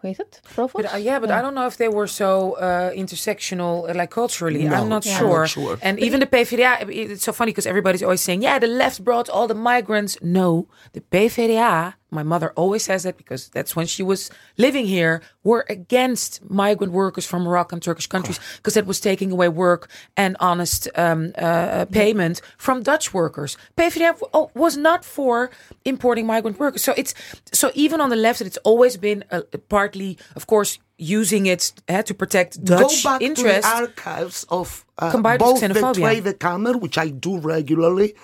[0.00, 0.40] hoe heet het?
[0.54, 0.82] Provo?
[0.82, 4.10] But, uh, yeah, but I don't know if they were so uh, intersectional, uh, like
[4.10, 4.64] culturally.
[4.64, 5.38] No, I'm not I'm sure.
[5.40, 5.78] not sure.
[5.82, 9.28] And even the PvdA, it's so funny because everybody's always saying, yeah, the left brought
[9.28, 10.16] all the migrants.
[10.22, 15.22] No, the PvdA, my mother always says that because that's when she was living here,
[15.44, 19.88] were against migrant workers from Moroccan and Turkish countries because that was taking away work
[20.16, 23.56] and honest um, uh, payment from Dutch workers.
[23.76, 25.50] PvdA oh, was not for
[25.84, 26.82] importing migrant workers.
[26.82, 27.14] So it's
[27.52, 32.02] so even on the left, it's always been uh, partly, of course, using it uh,
[32.02, 33.70] to protect Dutch Go back interests.
[33.70, 36.20] to the archives of uh, Combined with both the xenophobia.
[36.22, 38.14] Tweede Kamer, which I do regularly.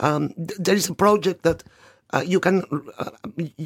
[0.00, 1.62] Um, th- there is a project that
[2.12, 2.62] uh, you can
[2.98, 3.10] uh,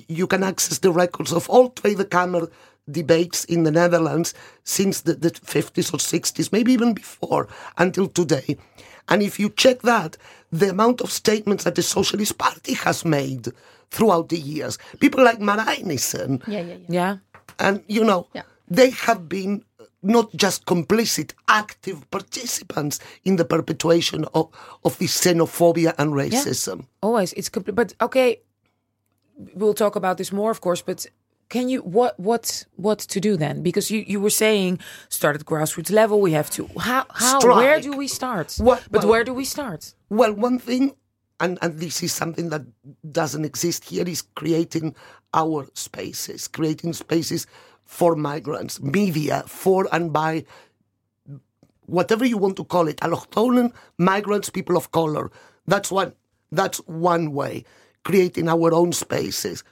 [0.08, 2.50] you can access the records of all Tweede Kamer
[2.90, 4.32] debates in the Netherlands
[4.62, 8.56] since the, the 50s or 60s, maybe even before, until today.
[9.08, 10.16] And if you check that,
[10.52, 13.48] the amount of statements that the Socialist Party has made
[13.90, 16.76] throughout the years, people like Marijnissen, yeah, yeah, yeah.
[16.88, 17.16] yeah.
[17.58, 18.42] and you know Yeah.
[18.68, 19.64] they have been
[20.02, 24.48] not just complicit active participants in the perpetuation of,
[24.84, 27.74] of this xenophobia and racism Always, it's complete.
[27.74, 28.40] But okay,
[29.54, 30.82] we'll talk about this more, of course.
[30.82, 31.06] But
[31.48, 33.62] can you what what what to do then?
[33.62, 36.20] Because you you were saying start at grassroots level.
[36.20, 38.54] We have to how how where do we start?
[38.58, 39.94] What- but well- where do we start?
[40.08, 40.94] well one thing
[41.40, 42.62] and, and this is something that
[43.10, 44.94] doesn't exist here is creating
[45.34, 47.46] our spaces creating spaces
[47.86, 50.44] for migrants media for and by
[51.86, 55.30] whatever you want to call it allochtonen migrants people of color.
[55.66, 56.12] That's one
[56.52, 57.64] that's one way.
[58.04, 59.64] Creating our own spaces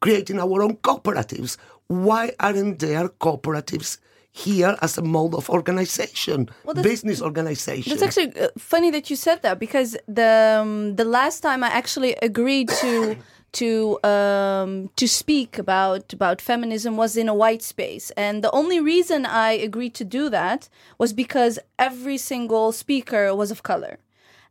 [0.00, 1.56] creating our own cooperatives.
[1.88, 3.98] Why aren't there cooperatives
[4.30, 7.90] here as a mode of organization that's- business organization?
[7.90, 11.68] That's actually uh, funny that you said that because the um, the last time I
[11.68, 13.16] actually agreed to
[13.52, 18.80] to um, to speak about about feminism was in a white space, and the only
[18.80, 23.98] reason I agreed to do that was because every single speaker was of color,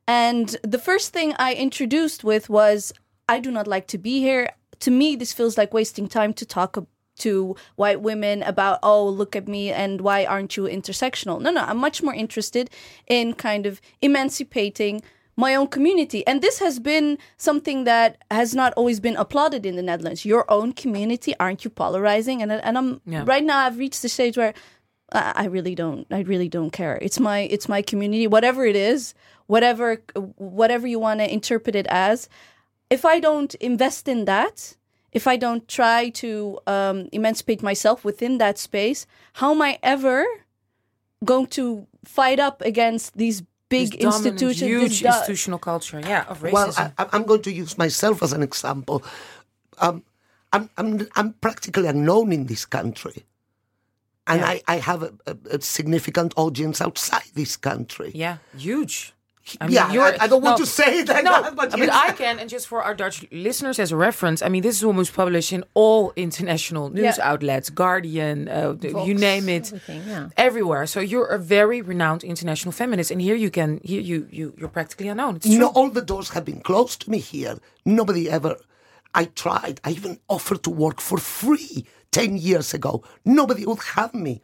[0.07, 2.93] and the first thing I introduced with was
[3.27, 4.49] I do not like to be here.
[4.81, 6.77] To me, this feels like wasting time to talk
[7.17, 11.39] to white women about oh look at me and why aren't you intersectional?
[11.39, 12.69] No no i'm much more interested
[13.07, 15.01] in kind of emancipating
[15.37, 19.75] my own community and this has been something that has not always been applauded in
[19.75, 23.23] the netherlands your own community aren't you polarizing and and i'm Yeah.
[23.25, 24.53] right now i've reached the stage where
[25.13, 26.07] I I really don't.
[26.09, 26.97] I really don't care.
[27.07, 28.25] It's my it's my community.
[28.27, 29.13] Whatever it is,
[29.45, 30.01] whatever
[30.61, 32.27] whatever you want to interpret it as.
[32.89, 34.75] If I don't invest in that,
[35.11, 40.25] if I don't try to um, emancipate myself within that space, how am I ever
[41.23, 46.25] going to fight up against these big This dominant, huge this do- institutional culture, yeah,
[46.27, 46.53] of racism.
[46.53, 49.03] Well, I, I- I'm going to use myself as an example.
[49.79, 50.03] Um,
[50.53, 53.25] I'm, I'm, I'm practically unknown in this country.
[54.27, 58.11] And I, I have a, a, a significant audience outside this country.
[58.15, 59.13] yeah, huge.
[59.61, 61.77] I mean, yeah, I, I don't want no, to say it like no, that, but,
[61.77, 61.89] yes.
[61.91, 64.83] I can, and just for our Dutch listeners as a reference, I mean, this is
[64.83, 67.31] almost published in all international news Yeah.
[67.31, 70.29] outlets, Guardian, uh, the- you name it, yeah.
[70.35, 70.87] everywhere.
[70.87, 74.73] So you're a very renowned international feminist, and here you can, here you you you're
[74.79, 75.35] practically unknown.
[75.37, 75.59] It's true.
[75.59, 77.55] No, all the doors have been closed to me here.
[77.85, 78.55] Nobody ever.
[79.13, 79.79] I tried.
[79.83, 83.03] I even offered to work for free 10 years ago.
[83.25, 84.41] Nobody would have me.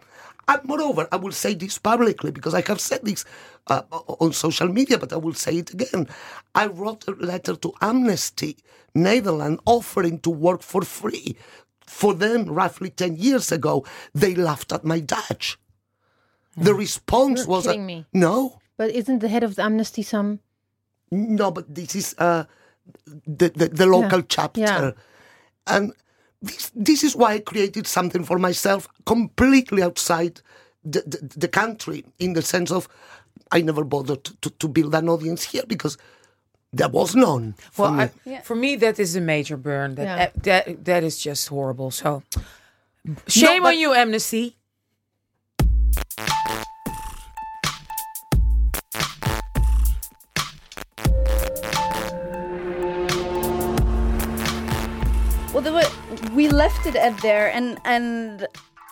[0.47, 3.23] And moreover, I will say this publicly because I have said this
[3.67, 3.83] uh,
[4.23, 6.07] on social media, but I will say it again.
[6.53, 8.57] I wrote a letter to Amnesty
[8.93, 11.37] Netherlands offering to work for free.
[11.85, 15.57] For them, roughly 10 years ago, they laughed at my Dutch.
[16.57, 18.05] The response You're was, kidding me.
[18.11, 20.39] no, But isn't the head of the Amnesty some?
[21.11, 22.43] no, but this is uh,
[23.39, 24.91] the, the the local chapter, Yeah.
[25.67, 25.93] and
[26.41, 30.41] this this is why I created something for myself completely outside
[30.83, 32.03] the the, the country.
[32.19, 32.87] In the sense of,
[33.51, 35.97] I never bothered to, to, to build an audience here because
[36.73, 37.53] there was none.
[37.71, 38.03] For Well, me.
[38.03, 38.41] I, Yeah.
[38.41, 39.95] for me, that is a major burn.
[39.95, 40.29] That Yeah.
[40.65, 41.91] that that is just horrible.
[41.91, 42.23] So,
[43.27, 44.55] shame but- on you, Amnesty.
[55.53, 55.83] Well, there were,
[56.35, 58.47] we left it at there, and and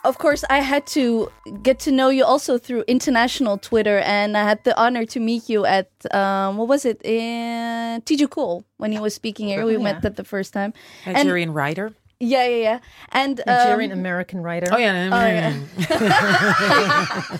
[0.05, 1.29] of course I had to
[1.63, 5.49] get to know you also through international Twitter, and I had the honor to meet
[5.49, 9.65] you at um, what was it in Teju Cole when he was speaking here.
[9.65, 10.73] We Oh, met that the first time.
[11.05, 11.91] And Nigerian writer.
[12.19, 12.79] yeah, yeah, yeah,
[13.11, 14.67] and um, Nigerian American writer.
[14.71, 15.53] Oh yeah, yeah.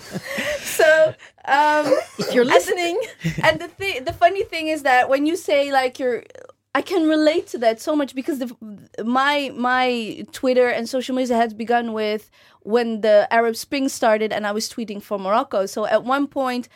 [0.62, 1.14] so.
[1.46, 1.86] Um,
[2.18, 3.00] If you're listening,
[3.42, 6.22] and the thing, the funny thing is that when you say like you're,
[6.74, 8.56] I can relate to that so much because the
[9.04, 12.30] my my Twitter and social media has begun with
[12.62, 15.66] when the Arab Spring started, and I was tweeting for Morocco.
[15.66, 16.68] So at one point.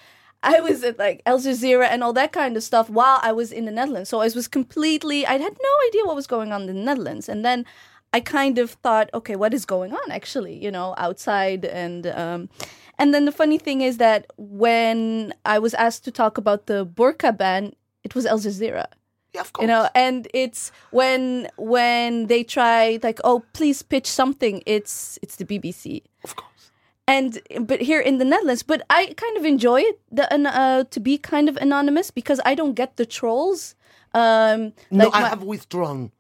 [0.47, 3.51] I was at like Al Jazeera and all that kind of stuff while I was
[3.51, 4.11] in the Netherlands.
[4.11, 7.31] So I was completely, I had no idea what was going on in the Netherlands.
[7.31, 7.65] And then
[8.13, 12.51] I kind of thought, okay, what is going on actually, you know, outside and um
[12.99, 16.87] and then the funny thing is that when I was asked to talk about the
[16.87, 18.87] burqa ban, it was Al Jazeera.
[19.35, 19.63] Yeah, of course.
[19.65, 25.37] You know, and it's when when they try like, oh, please pitch something, it's it's
[25.37, 26.03] the BBC.
[26.25, 26.71] of course.
[27.07, 31.01] And but here in the Netherlands, but I kind of enjoy it the, uh, to
[31.01, 33.75] be kind of anonymous because I don't get the trolls.
[34.15, 36.13] Um, No, like I my- have withdrawn.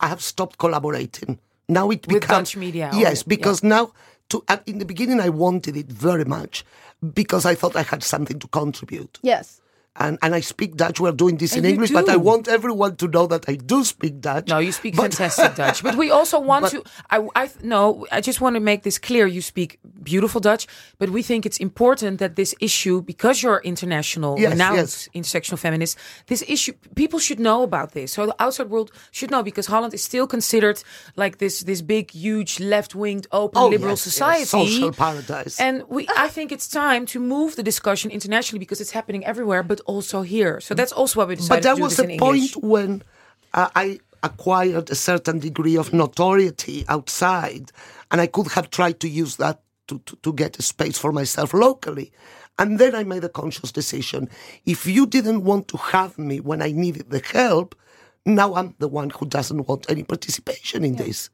[0.00, 1.38] I have stopped collaborating.
[1.68, 3.92] Now it With becomes Dutch media, Yes, or- because now
[4.28, 6.64] to uh, in the beginning I wanted it very much
[7.14, 9.18] because I thought I had something to contribute.
[9.22, 9.60] yes.
[9.98, 11.00] And and I speak Dutch.
[11.00, 13.84] We're doing this And in English, but I want everyone to know that I do
[13.84, 14.48] speak Dutch.
[14.48, 16.82] No, you speak But- fantastic Dutch, but we also want But- to.
[17.10, 19.26] I, I, no, I just want to make this clear.
[19.26, 20.66] You speak beautiful Dutch,
[20.98, 25.08] but we think it's important that this issue, because you're international, Yes, renowned yes.
[25.14, 28.12] intersectional feminist, this issue people should know about this.
[28.12, 30.82] So the outside world should know because Holland is still considered
[31.16, 35.58] like this this big, huge, left-winged, open, Oh, liberal yes, society, social paradise.
[35.60, 39.62] And we, I think it's time to move the discussion internationally because it's happening everywhere,
[39.62, 40.60] but also here.
[40.60, 43.02] So that's also why we decided but do was a point when
[43.54, 47.72] uh, I acquired a certain degree of notoriety outside,
[48.10, 51.10] and I could have tried to use that to, to, to get a space for
[51.10, 52.12] myself locally.
[52.60, 54.28] And then I made a conscious decision.
[54.66, 57.74] If you didn't want to have me when I needed the help,
[58.26, 61.30] now I'm the one who doesn't want any participation in this.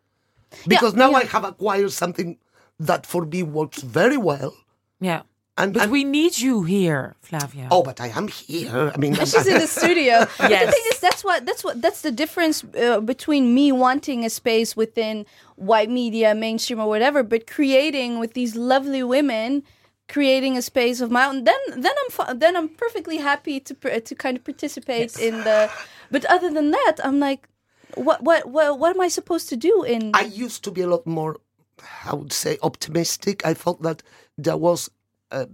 [0.69, 2.38] Because now I have acquired something
[2.79, 4.55] that for me works very well.
[5.01, 5.23] Yeah.
[5.57, 7.69] And, But and- we need you here, Flavia.
[7.71, 8.90] oh, but I am here.
[8.93, 10.27] I mean, She's in the studio.
[10.38, 14.25] But the thing is, that's what that's what that's the difference uh, between me wanting
[14.25, 19.62] a space within white media, mainstream, or whatever, but creating with these lovely women,
[20.09, 21.45] creating a space of my own.
[21.45, 25.35] Then then I'm fu- then I'm perfectly happy to pr- to kind of participate in
[25.45, 25.71] the.
[26.11, 27.49] But other than that, I'm like,
[27.95, 30.11] what what what what am I supposed to do in?
[30.14, 31.37] I used to be a lot more,
[32.05, 33.47] I would say, optimistic.
[33.47, 34.03] I felt that
[34.37, 34.90] there was,
[35.35, 35.47] uh,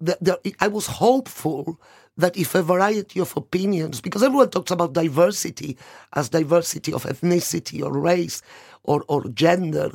[0.00, 1.80] that there, I was hopeful
[2.16, 5.76] that if a variety of opinions, because everyone talks about diversity
[6.14, 8.42] as diversity of ethnicity or race
[8.82, 9.90] or, or gender,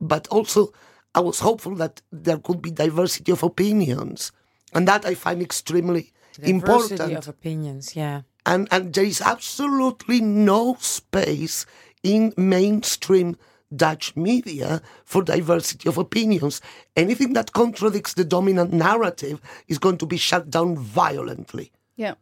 [0.00, 0.72] but also
[1.14, 4.32] I was hopeful that there could be diversity of opinions.
[4.74, 8.22] And that I find extremely Diversity important of opinions, yeah.
[8.46, 11.66] and and there is absolutely no space
[12.02, 13.36] in mainstream
[13.74, 16.60] Dutch media for diversity of opinions.
[16.96, 21.72] Anything that contradicts the dominant narrative is going to be shut down violently.
[21.96, 22.14] yeah.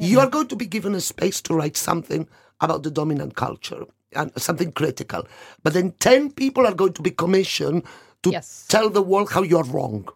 [0.00, 2.28] You are going to be given a space to write something
[2.60, 5.26] about the dominant culture and something critical,
[5.64, 7.82] but then ten people are going to be commissioned
[8.22, 8.64] to Yes.
[8.68, 10.08] tell the world how you are wrong.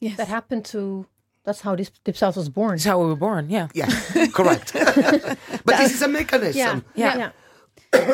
[0.00, 0.16] Yes.
[0.16, 1.06] that happened to.
[1.44, 2.72] That's how this Dipsaus was born.
[2.72, 3.68] That's how we were born, yeah.
[3.72, 3.88] Yeah,
[4.34, 4.72] correct.
[5.64, 6.84] but this is a mechanism.
[6.94, 7.16] yeah, Yeah.
[7.18, 7.30] yeah.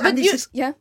[0.06, 0.72] And you- is- yeah.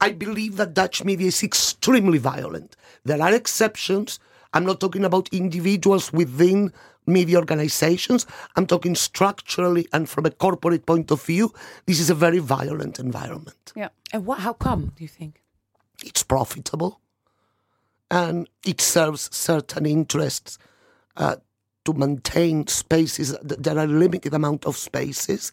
[0.00, 2.76] I believe that Dutch media is extremely violent.
[3.04, 4.18] There are exceptions.
[4.54, 6.72] I'm not talking about individuals within
[7.06, 8.26] media organizations.
[8.56, 11.52] I'm talking structurally and from a corporate point of view.
[11.86, 13.72] This is a very violent environment.
[13.76, 13.88] Yeah.
[14.12, 15.42] And what, how come, do you think?
[16.04, 17.00] It's profitable.
[18.10, 20.58] and it serves certain interests
[21.16, 21.36] uh,
[21.84, 23.36] to maintain spaces.
[23.46, 25.52] Th- There are a limited amount of spaces,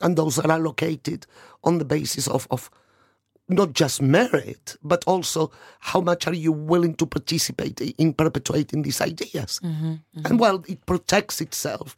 [0.00, 1.26] and those are allocated
[1.62, 2.70] on the basis of, of
[3.48, 9.00] not just merit, but also how much are you willing to participate in perpetuating these
[9.00, 9.60] ideas.
[9.62, 11.94] And while it protects itself,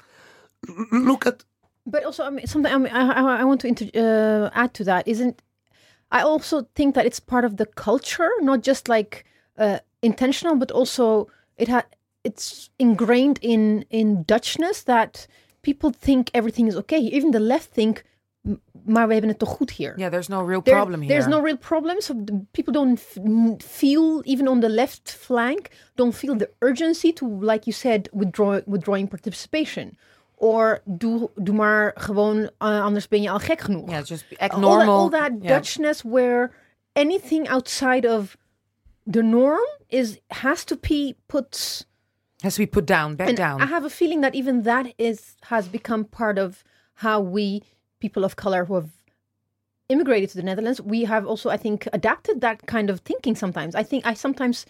[0.93, 1.45] look at
[1.87, 4.75] But also, I mean, something I, mean, I, I- I want to inter- uh, add
[4.75, 5.41] to that isn't.
[6.11, 9.25] I also think that it's part of the culture, not just like
[9.59, 11.85] uh, intentional, but also it had
[12.25, 15.27] it's ingrained in in Dutchness that
[15.67, 17.01] people think everything is okay.
[17.17, 18.03] Even the left think,
[18.43, 19.93] "M- maar we hebben het toch goed hier.
[19.99, 21.13] Yeah, there's no real There- problem here.
[21.13, 22.01] There's no real problem.
[22.01, 22.15] So
[22.51, 23.01] people don't
[23.65, 28.61] feel, even on the left flank, don't feel the urgency to, like you said, withdraw,
[28.67, 29.97] withdrawing participation.
[30.39, 33.89] Or doe, doe maar gewoon, uh, anders ben je al gek genoeg.
[33.91, 35.09] Yeah, just act all normal.
[35.11, 35.49] That, all that Yeah.
[35.57, 36.51] Dutchness where
[36.93, 38.37] anything outside of
[39.11, 41.87] the norm is has to be put
[42.43, 43.61] has to be put down, back and down.
[43.61, 46.63] I have a feeling that even that is has become part of
[46.95, 47.63] how we
[48.01, 48.91] people of color who have
[49.89, 53.35] immigrated to the Netherlands, we have also, I think, adapted that kind of thinking.
[53.35, 54.67] Sometimes I think I sometimes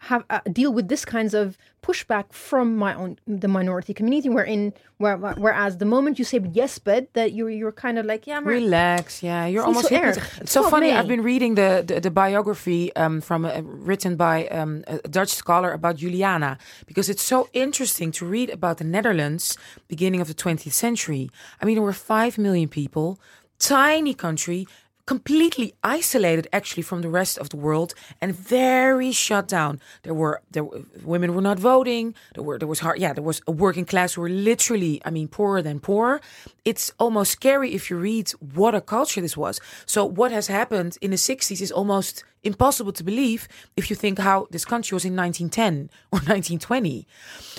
[0.00, 4.28] have uh, deal with this kinds of pushback from my own the minority community.
[4.28, 8.26] Wherein, where, whereas the moment you say yes, but that you're you're kind of like
[8.26, 9.46] yeah, Relax, yeah.
[9.46, 10.18] You're It's almost hypnotized.
[10.18, 10.42] erg.
[10.42, 10.92] It's so funny.
[10.92, 15.30] I've been reading the the, the biography um, from uh, written by um, a Dutch
[15.30, 19.56] scholar about Juliana because it's so interesting to read about the Netherlands
[19.88, 21.30] beginning of the 20th century.
[21.60, 23.18] I mean, there were five million people,
[23.58, 24.66] tiny country.
[25.08, 29.80] Completely isolated, actually, from the rest of the world, and very shut down.
[30.02, 32.14] There were there were, women were not voting.
[32.34, 32.98] There were there was hard.
[32.98, 36.20] Yeah, there was a working class who were literally, I mean, poorer than poor.
[36.66, 39.60] It's almost scary if you read what a culture this was.
[39.86, 44.18] So what has happened in the 60s is almost impossible to believe if you think
[44.18, 47.06] how this country was in 1910 or 1920.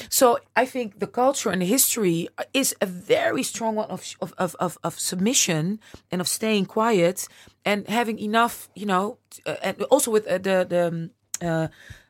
[0.10, 4.34] So I think the culture and the history is a very strong one of of
[4.38, 5.80] of of, submission
[6.12, 7.28] and of staying quiet
[7.66, 10.88] and having enough, you know, uh, and also with uh, the the.
[10.88, 11.12] um,
[11.42, 11.70] Uh,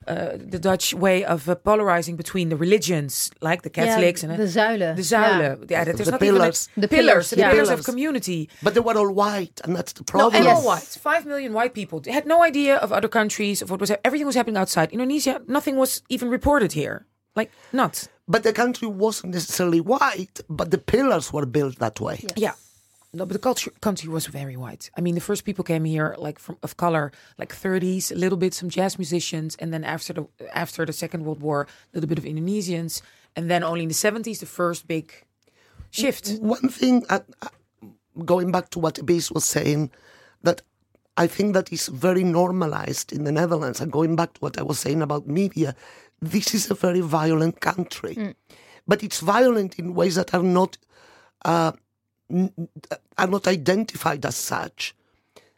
[0.09, 4.37] uh, the Dutch way of uh, polarizing between the religions, like the Catholics and uh,
[4.37, 4.95] de zuilen.
[4.95, 5.55] the zuilen.
[5.69, 6.59] Yeah, that there's The not pillars.
[6.71, 7.51] even The a, pillars, pillars, the yeah.
[7.51, 8.49] pillars of community.
[8.65, 10.35] But they were all white, and that's the No, problem.
[10.35, 10.57] and Yes.
[10.57, 10.89] all white.
[11.09, 14.27] Five million white people They had no idea of other countries of what was everything
[14.31, 15.33] was happening outside Indonesia.
[15.47, 16.97] Nothing was even reported here.
[17.39, 17.93] Like not.
[18.27, 22.17] But the country wasn't necessarily white, but the pillars were built that way.
[22.45, 22.53] Yeah.
[23.11, 24.91] No, but the culture country was very white.
[24.95, 28.37] I mean, the first people came here like from of color, like 30s, a little
[28.37, 32.07] bit some jazz musicians, and then after the after the Second World War, a little
[32.07, 33.01] bit of Indonesians,
[33.35, 35.11] and then only in the 70s the first big
[35.89, 36.37] shift.
[36.39, 37.21] One thing, uh,
[38.25, 39.89] going back to what Ibis was saying,
[40.43, 40.61] that
[41.17, 44.61] I think that is very normalized in the Netherlands, and going back to what I
[44.61, 45.75] was saying about media,
[46.21, 48.35] this is a very violent country,
[48.87, 50.77] but it's violent in ways that are not
[51.43, 51.71] uh,
[53.17, 54.95] are not identified as such.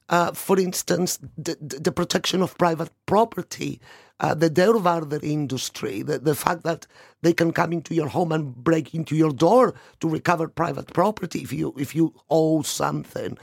[0.09, 3.79] Uh, for instance, the, the protection of private property,
[4.19, 6.85] uh, the deurwaarder industry, the, the fact that
[7.21, 11.39] they can come into your home and break into your door to recover private property
[11.41, 13.37] if you if you owe something,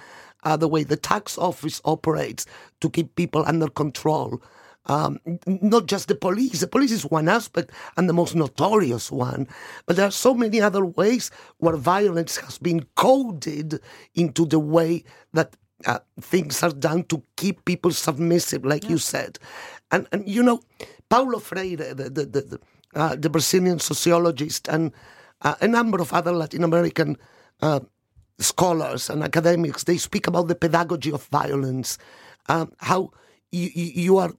[0.44, 2.46] uh, the way the tax office operates
[2.80, 4.42] to keep people under control.
[4.88, 6.60] Um, not just the police.
[6.60, 9.46] The police is one aspect and the most notorious one,
[9.84, 13.80] but there are so many other ways where violence has been coded
[14.14, 19.38] into the way that uh, things are done to keep people submissive, like you said.
[19.90, 20.60] And and you know,
[21.08, 22.60] Paulo Freire, the the the, the,
[22.94, 24.92] uh, the Brazilian sociologist, and
[25.42, 27.16] uh, a number of other Latin American
[27.60, 27.80] uh,
[28.38, 31.98] scholars and academics, they speak about the pedagogy of violence,
[32.48, 33.10] um, how
[33.50, 34.32] you you are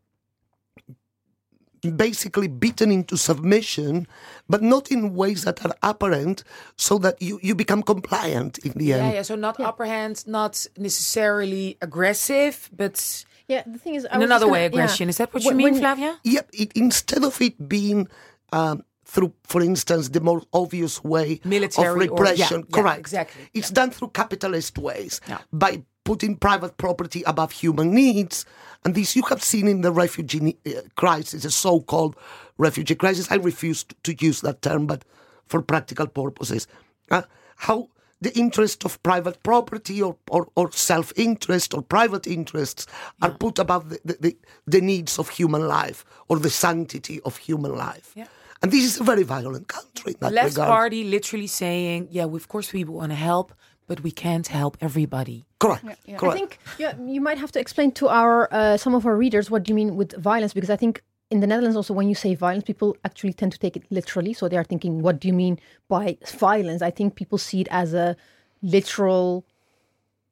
[1.81, 4.07] basically beaten into submission,
[4.47, 6.43] but not in ways that are apparent,
[6.77, 9.07] so that you, you become compliant in the end.
[9.07, 9.21] Yeah, yeah.
[9.23, 14.47] So not upper hand, not necessarily aggressive, but Yeah, the thing is, I in another
[14.47, 14.83] way, gonna- yeah.
[14.83, 15.09] aggression.
[15.09, 16.19] Is that what you mean, when- Flavia?
[16.23, 18.07] Yeah, it, instead of it being
[18.51, 22.99] um, through, for instance, the more obvious way Military of or- yeah, repression, yeah, correct?
[22.99, 25.39] exactly, It's done through capitalist ways Yeah.
[25.51, 28.43] by putting private property above human needs.
[28.83, 32.15] And this you have seen in the refugee uh, crisis, the so-called
[32.57, 33.27] refugee crisis.
[33.29, 35.05] I refuse to, use that term, but
[35.45, 36.65] for practical purposes,
[37.11, 37.21] uh,
[37.57, 37.89] how
[38.21, 42.87] the interest of private property or, or, or self-interest or private interests
[43.21, 47.37] are put above the, the, the, the needs of human life or the sanctity of
[47.37, 48.13] human life.
[48.15, 48.25] Yeah.
[48.63, 50.69] And this is a very violent country in that Left regard.
[50.69, 53.53] party literally saying, yeah, of course we want to help,
[53.89, 55.37] but we can't help everybody.
[55.57, 55.83] Correct.
[56.07, 56.37] I Correct.
[56.37, 59.61] think yeah, you might have to explain to our uh, some of our readers what
[59.63, 62.35] do you mean with violence because I think in the Netherlands, also when you say
[62.35, 64.33] violence, people actually tend to take it literally.
[64.33, 66.81] So they are thinking, what do you mean by violence?
[66.87, 68.15] I think people see it as a
[68.61, 69.43] literal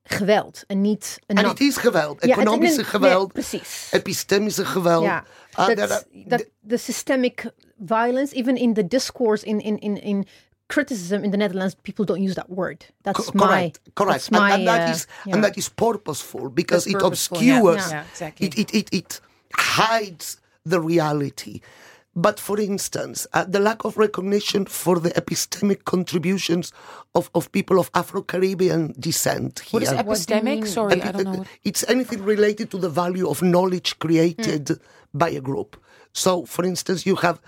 [0.09, 2.25] geweld en niet een En nat- het is geweld.
[2.25, 3.33] Ja, Economische nee, geweld.
[3.33, 3.87] nee, precies.
[3.91, 5.03] Epistemische geweld.
[5.03, 5.21] Yeah,
[5.60, 7.51] Uh, there that's, are- that the systemic
[7.85, 10.25] violence, even in the discourse in in in, in
[10.69, 12.85] criticism in the Netherlands, people don't use that word.
[13.03, 15.33] That's Co- my correct, correct, That's and, my, and that uh, is yeah.
[15.35, 18.47] and that is purposeful because That's it purposeful, obscures, yeah, exactly.
[18.47, 19.21] it, it it it
[19.53, 21.61] hides the reality.
[22.15, 26.73] But for instance, uh, the lack of recognition for the epistemic contributions
[27.13, 29.69] of, of people of Afro-Caribbean descent here.
[29.79, 30.43] What is epistemic?
[30.43, 30.65] mean?
[30.65, 31.45] Sorry, I don't know.
[31.63, 35.17] It's anything related to the value of knowledge created Hmm.
[35.17, 35.77] by a group.
[36.11, 37.39] So, for instance, you have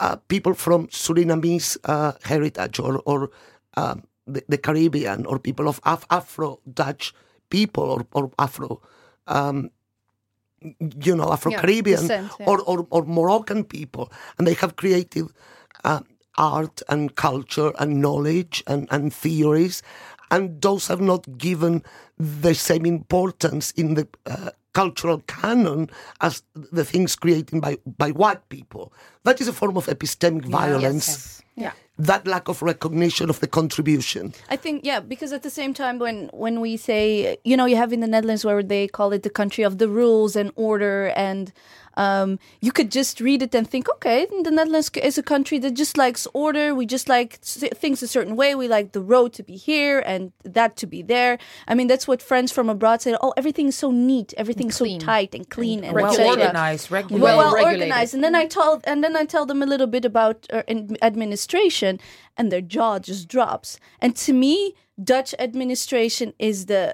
[0.00, 3.30] uh, people from Surinamese uh, heritage or, or
[3.76, 7.14] um, the, the Caribbean or people of Af- Afro Dutch
[7.50, 8.80] people or, or Afro.
[9.26, 9.70] Um,
[11.02, 12.46] you know, Afro Caribbean descent, yeah.
[12.46, 15.26] or, or, or Moroccan people, and they have created
[15.84, 16.00] uh,
[16.36, 19.82] art and culture and knowledge and, and theories,
[20.30, 21.82] and those are not given
[22.18, 25.90] the same importance in the uh, cultural canon
[26.20, 28.92] as the things created by, by white people.
[29.24, 31.42] That is a form of epistemic violence.
[31.56, 31.72] yeah.
[31.98, 34.32] That lack of recognition of the contribution.
[34.48, 37.76] I think yeah, because at the same time when when we say you know you
[37.76, 41.08] have in the Netherlands where they call it the country of the rules and order
[41.14, 41.52] and
[42.04, 42.30] um,
[42.66, 45.94] you could just read it and think okay the Netherlands is a country that just
[46.04, 46.66] likes order.
[46.80, 47.30] We just like
[47.82, 48.50] things a certain way.
[48.62, 50.22] We like the road to be here and
[50.58, 51.32] that to be there.
[51.70, 53.12] I mean that's what friends from abroad say.
[53.24, 54.28] Oh everything's so neat.
[54.42, 57.22] Everything's so tight and clean and, Well organized, regulated.
[57.22, 57.82] well, Well regulated.
[57.82, 58.12] organized.
[58.14, 60.78] And then i tell and then i tell them a little bit about uh, in
[61.10, 61.92] administration
[62.36, 63.68] and their jaw just drops.
[64.02, 64.54] And to me
[65.12, 66.84] dutch administration is the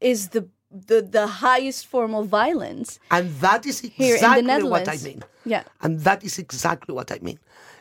[0.00, 0.42] is the
[0.74, 4.96] the, the highest form of violence And that is here exactly in the what I
[4.96, 5.22] mean.
[5.44, 7.38] yeah And that is exactly what I mean.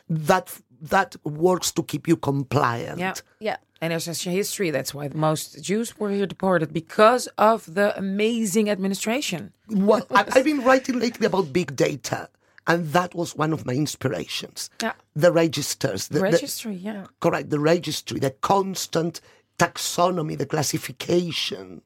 [0.10, 0.48] That
[0.82, 3.00] that works to keep you compliant.
[3.00, 3.14] Yeah.
[3.40, 4.70] yeah And there's a history.
[4.72, 9.54] That's why most Jews were here deported because of the amazing administration.
[9.70, 12.30] Well, I, I've been writing lately about big data,
[12.68, 14.70] and that was one of my inspirations.
[14.82, 14.94] Yeah.
[15.16, 17.06] The registers, the, the- Registry, yeah.
[17.22, 19.22] correct, the registry, the constant
[19.58, 21.82] taxonomy, the classification,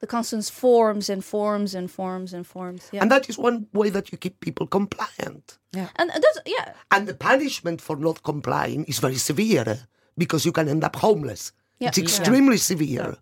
[0.00, 3.90] the constant forms and forms and forms and forms yeah and that is one way
[3.90, 5.58] that you keep people compliant.
[5.72, 5.88] Yeah.
[5.96, 9.78] and that's yeah And the punishment for not complying is very severe
[10.16, 11.52] because you can end up homeless.
[11.78, 11.88] Yeah.
[11.88, 13.16] It's extremely severe.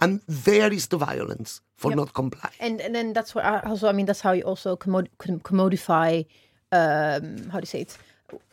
[0.00, 2.56] And there is the violence for not complying.
[2.60, 6.24] and and then that's what I also I mean that's how you also commod- commodify
[6.72, 7.96] um how do you say it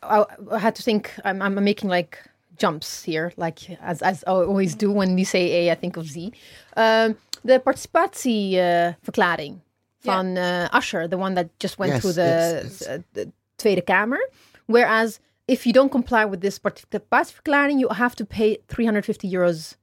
[0.03, 2.17] I, I had to think I'm, I'm making like
[2.57, 6.05] jumps here like as as I always do when you say A I think of
[6.07, 6.31] Z
[6.77, 7.15] um
[7.45, 9.59] de participatieverklaring
[9.99, 12.87] van uh, Asscher the one that just went Yes, through the, yes, yes.
[12.87, 14.19] uh, the Tweede Kamer
[14.67, 19.75] whereas if you don't comply with this participatieverklaring you have to pay 350 euros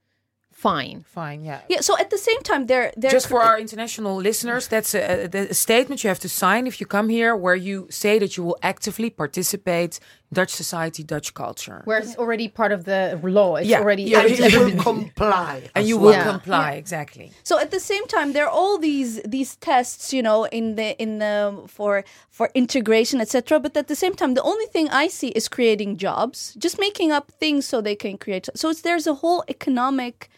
[0.51, 1.59] fine Fine, yeah.
[1.67, 5.27] yeah so at the same time they're they're Just for our international listeners, that's a,
[5.33, 8.37] a, a statement you have to sign if you come here where you say that
[8.37, 11.81] you will actively participate in Dutch society, Dutch culture.
[11.85, 13.55] where it's already part of the law.
[13.55, 13.79] It's Yeah.
[13.83, 15.55] already Yeah, And you- you will comply.
[15.75, 16.05] and you well.
[16.05, 16.31] will Yeah.
[16.31, 17.31] comply, exactly.
[17.43, 20.89] So at the same time, there are all these these tests, you know, in the
[21.05, 21.35] in the
[21.75, 22.03] for
[22.37, 23.59] for integration, etc.
[23.65, 27.09] But at the same time, the only thing I see is creating jobs, just making
[27.17, 28.45] up things so they can create.
[28.55, 30.29] So it's, there's a whole economic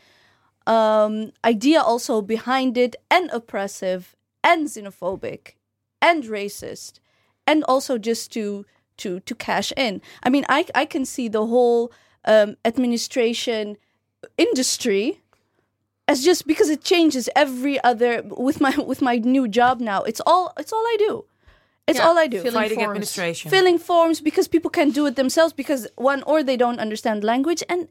[0.68, 5.54] um, idea also behind it, and oppressive, and xenophobic,
[6.02, 7.00] and racist,
[7.46, 8.66] and also just to
[8.98, 10.02] to to cash in.
[10.24, 11.92] I mean, I I can see the whole
[12.26, 13.78] um, administration
[14.38, 15.22] industry
[16.08, 20.22] as just because it changes every other with my with my new job now it's
[20.26, 21.26] all it's all i do
[21.88, 22.84] it's Yeah, all i do filling forms.
[22.84, 23.52] administration.
[23.52, 27.64] filling forms because people can do it themselves because one or they don't understand language
[27.70, 27.88] and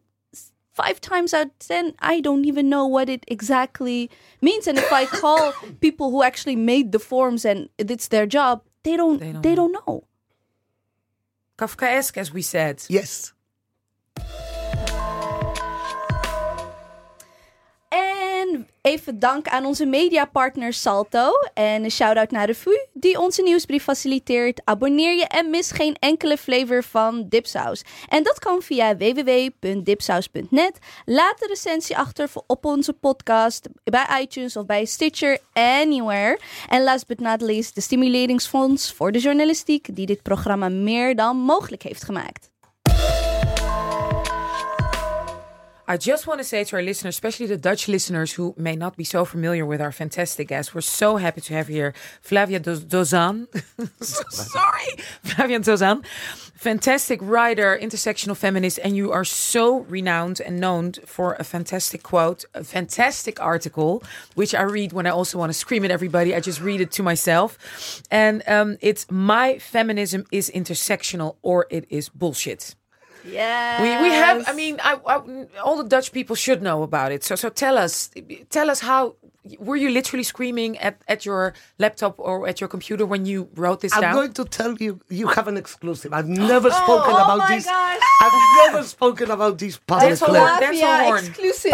[0.72, 4.92] five times out of ten i don't even know what it exactly means and if
[4.92, 9.32] i call people who actually made the forms and it's their job they don't They
[9.32, 10.04] they don't don't, know
[11.56, 12.82] Kafkaesque, as we said.
[12.88, 13.32] Yes.
[18.84, 21.30] Even dank aan onze mediapartner Salto.
[21.54, 24.60] En een shout-out naar de die onze nieuwsbrief faciliteert.
[24.64, 27.82] Abonneer je en mis geen enkele flavor van dipsaus.
[28.08, 30.78] En dat kan via www.dipsaus.net.
[31.04, 36.38] Laat de recensie achter voor- op onze podcast, bij iTunes of bij Stitcher, anywhere.
[36.68, 41.36] En last but not least, de Stimuleringsfonds voor de journalistiek, die dit programma meer dan
[41.36, 42.52] mogelijk heeft gemaakt.
[45.86, 48.96] I just want to say to our listeners, especially the Dutch listeners who may not
[48.96, 52.78] be so familiar with our fantastic guest, we're so happy to have here Flavia Do-
[52.78, 53.48] Dzodan.
[54.00, 60.92] so sorry, Flavia Dzodan, fantastic writer, intersectional feminist, and you are so renowned and known
[61.04, 64.02] for a fantastic quote, a fantastic article,
[64.34, 66.34] which I read when I also want to scream at everybody.
[66.34, 71.84] I just read it to myself, and um, it's my feminism is intersectional or it
[71.90, 72.74] is bullshit.
[73.24, 73.80] Yeah.
[73.82, 74.44] We, we have.
[74.48, 77.24] I mean, I, I, all the Dutch people should know about it.
[77.24, 78.10] So so tell us,
[78.50, 79.16] tell us how
[79.58, 83.80] were you literally screaming at, at your laptop or at your computer when you wrote
[83.82, 84.14] this I'm down?
[84.14, 86.12] going to tell you, you have an exclusive.
[86.14, 87.66] I've never spoken oh about my this.
[87.66, 88.00] gosh.
[88.22, 90.38] I've never spoken about this That's publicly.
[90.38, 91.24] all- that's a horn.
[91.26, 91.72] exclusive.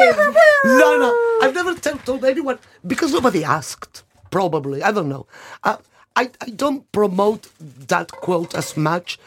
[0.64, 1.11] No, no,
[1.42, 4.05] I've never told anyone because nobody asked.
[4.30, 5.26] Probably, I don't know.
[5.64, 5.76] Uh,
[6.16, 7.48] I I don't promote
[7.88, 9.18] that quote as much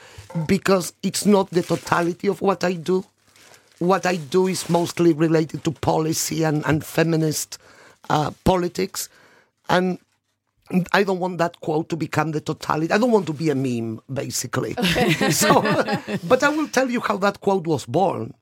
[0.47, 3.05] because it's not the totality of what I do.
[3.79, 7.57] What I do is mostly related to policy and and feminist
[8.09, 9.09] uh, politics,
[9.69, 9.99] and
[10.93, 12.93] I don't want that quote to become the totality.
[12.93, 14.73] I don't want to be a meme, basically.
[15.31, 15.61] so,
[16.23, 18.33] but I will tell you how that quote was born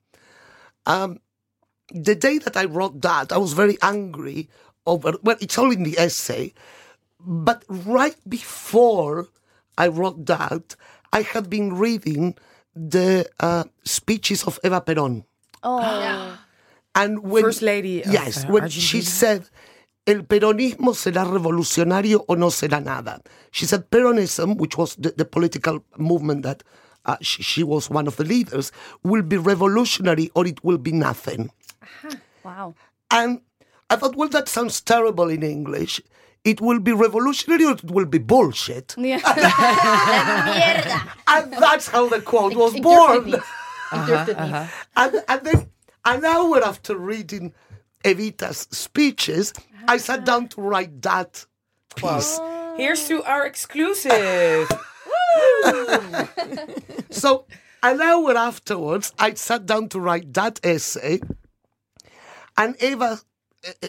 [1.93, 4.49] the day that I wrote that, I was very angry
[4.85, 5.13] over.
[5.23, 6.53] Well, it's all in the essay,
[7.19, 9.27] but right before
[9.77, 10.75] I wrote that,
[11.13, 12.35] I had been reading
[12.75, 15.25] the uh, speeches of Eva Perón.
[15.63, 16.37] Oh.
[16.93, 19.47] And when First lady of, yes, uh, when she said,
[20.05, 25.23] "El peronismo será revolucionario o no será nada," she said, "Peronism, which was the, the
[25.23, 26.63] political movement that
[27.05, 30.91] uh, she, she was one of the leaders, will be revolutionary or it will be
[30.91, 31.49] nothing."
[32.43, 32.75] Wow.
[33.09, 33.39] And
[33.89, 36.01] I thought, well, that sounds terrible in English.
[36.43, 38.95] It will be revolutionary or it will be bullshit.
[38.97, 39.21] Yeah.
[41.27, 43.31] And that's how the quote was born.
[43.31, 43.43] fifties.
[43.93, 44.69] In your fifties.
[44.95, 45.69] And, and then
[46.05, 47.53] an hour after reading
[48.03, 49.53] Evita's speeches,
[49.87, 51.45] I sat down to write that
[51.95, 52.39] piece.
[52.75, 54.69] Here's to our exclusive.
[57.11, 57.45] So
[57.83, 61.19] an hour afterwards, I sat down to write that essay,
[62.57, 63.19] and Eva,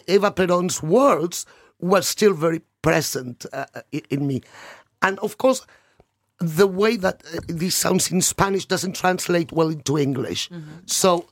[0.07, 1.45] Eva Perón's words
[1.83, 3.65] were still very present uh,
[4.09, 4.41] in me.
[5.01, 5.65] And of course,
[6.39, 10.49] the way that uh, this sounds in Spanish doesn't translate well into English.
[10.85, 11.25] So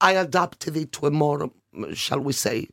[0.00, 2.68] I adapted it to a more, um, shall we say,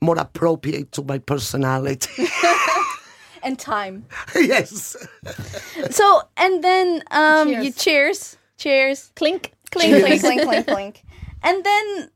[0.00, 2.26] more appropriate to my personality.
[3.42, 4.06] and time.
[4.34, 4.96] yes.
[5.90, 7.64] So and then um Cheers.
[7.64, 8.36] you cheers.
[8.56, 9.12] Cheers.
[9.16, 9.52] Clink.
[9.70, 11.02] Clink clink clink clink clink.
[11.42, 12.10] And then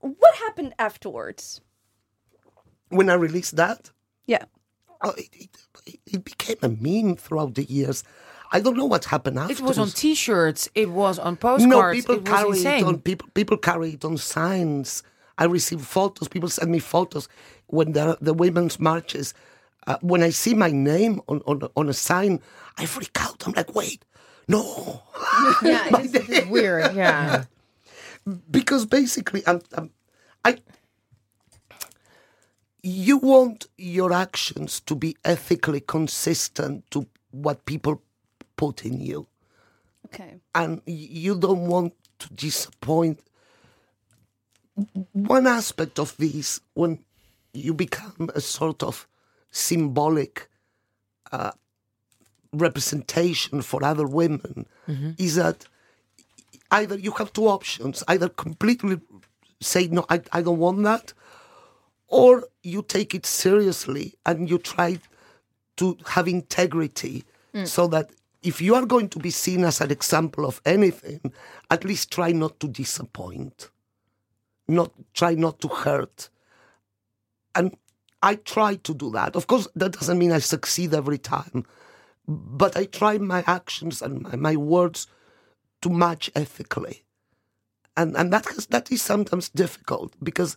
[0.00, 1.60] what happened afterwards?
[2.88, 3.90] When I released that,
[4.30, 4.44] Yeah.
[5.02, 5.48] Oh, it,
[5.86, 8.04] it, it became a meme throughout the years.
[8.52, 9.52] I don't know what happened after.
[9.52, 10.68] It was on T-shirts.
[10.74, 11.66] It was on postcards.
[11.66, 12.00] no, postcards.
[12.00, 12.84] people it carry insane.
[12.84, 13.28] it on people.
[13.34, 15.02] People carry it on signs.
[15.36, 16.28] I receive photos.
[16.28, 17.28] People send me photos
[17.66, 19.34] when there are the women's marches.
[19.88, 22.40] Uh, when I see my name on, on on a sign,
[22.76, 23.42] I freak out.
[23.46, 24.04] I'm like, wait,
[24.46, 25.02] no,
[25.62, 26.94] Yeah, it's, it's weird.
[26.94, 27.44] Yeah.
[28.50, 29.90] because basically, I'm, I'm,
[30.44, 30.58] I.
[32.82, 38.02] You want your actions to be ethically consistent to what people
[38.56, 39.26] put in you.
[40.06, 40.40] Okay.
[40.56, 43.20] and you don't want to disappoint.
[45.12, 46.98] One aspect of this, when
[47.52, 49.06] you become a sort of
[49.52, 50.48] symbolic
[51.30, 51.52] uh,
[52.52, 54.66] representation for other women,
[55.18, 55.66] is that
[56.72, 59.00] either you have two options either completely
[59.60, 61.12] say, No, I, I don't want that,
[62.10, 64.98] or you take it seriously and you try
[65.76, 67.66] to have integrity mm.
[67.66, 68.10] so that
[68.42, 71.32] if you are going to be seen as an example of anything,
[71.70, 73.70] at least try not to disappoint.
[74.66, 76.30] Not try not to hurt.
[77.54, 77.76] And
[78.22, 79.36] I try to do that.
[79.36, 81.64] Of course, that doesn't mean I succeed every time,
[82.26, 85.06] but I try my actions and my, my words
[85.82, 87.04] to match ethically.
[87.96, 90.56] And and that has, that is sometimes difficult because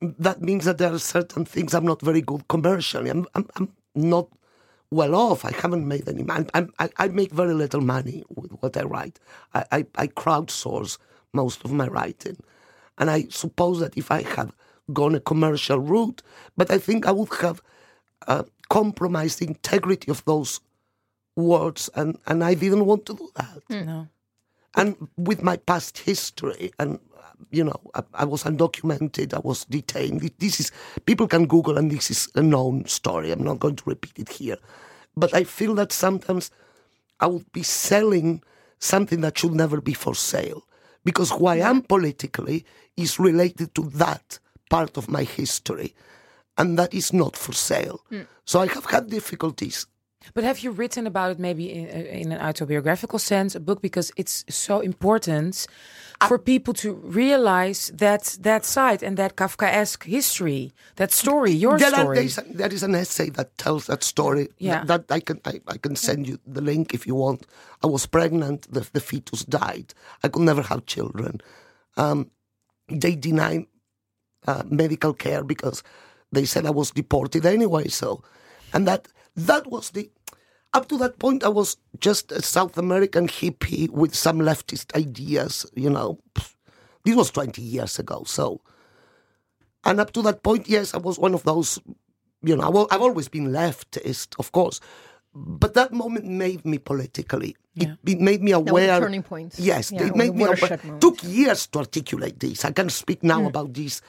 [0.00, 3.10] that means that there are certain things I'm not very good commercially.
[3.10, 4.28] I'm I'm, I'm not
[4.90, 5.44] well off.
[5.44, 6.46] I haven't made any money.
[6.52, 9.20] I'm, I, I make very little money with what I write.
[9.54, 10.98] I, I, I crowdsource
[11.32, 12.36] most of my writing.
[12.98, 14.52] And I suppose that if I had
[14.92, 16.22] gone a commercial route,
[16.56, 17.62] but I think I would have
[18.26, 20.60] uh, compromised the integrity of those
[21.36, 23.62] words, and, and I didn't want to do that.
[23.86, 24.08] No.
[24.76, 26.98] And with my past history, and
[27.50, 30.30] you know, I, I was undocumented, I was detained.
[30.38, 30.72] This is
[31.06, 33.32] people can Google, and this is a known story.
[33.32, 34.58] I'm not going to repeat it here,
[35.16, 36.50] but I feel that sometimes
[37.20, 38.42] I would be selling
[38.78, 40.64] something that should never be for sale
[41.04, 42.64] because who I am politically
[42.96, 44.38] is related to that
[44.68, 45.94] part of my history,
[46.56, 48.00] and that is not for sale.
[48.08, 48.22] Hmm.
[48.44, 49.86] So I have had difficulties.
[50.34, 54.12] But have you written about it maybe in, in an autobiographical sense, a book, because
[54.16, 55.66] it's so important
[56.28, 61.88] for people to realize that that side and that Kafkaesque history, that story, your there,
[61.88, 62.16] are, story.
[62.16, 64.48] there, is, there is an essay that tells that story.
[64.58, 64.84] Yeah.
[64.84, 67.46] That, that I can I, I can send you the link if you want.
[67.82, 68.70] I was pregnant.
[68.70, 69.94] The, the fetus died.
[70.22, 71.40] I could never have children.
[71.96, 72.30] Um,
[72.88, 73.66] they denied
[74.46, 75.82] uh, medical care because
[76.30, 77.88] they said I was deported anyway.
[77.88, 78.22] So,
[78.74, 80.10] and that that was the
[80.72, 85.66] up to that point I was just a South American hippie with some leftist ideas.
[85.74, 86.18] You know,
[87.04, 88.24] this was twenty years ago.
[88.26, 88.60] So.
[89.84, 91.78] And up to that point, yes, I was one of those,
[92.42, 94.78] you know, I've always been leftist, of course.
[95.34, 97.56] But that moment made me politically.
[97.74, 97.92] Yeah.
[98.04, 99.00] It, it made me aware.
[99.00, 99.54] turning point.
[99.58, 100.78] Yes, Yeah, it made me aware.
[100.84, 101.00] moment.
[101.00, 102.64] took years to articulate this.
[102.64, 103.46] I can speak now hmm.
[103.46, 104.02] about this,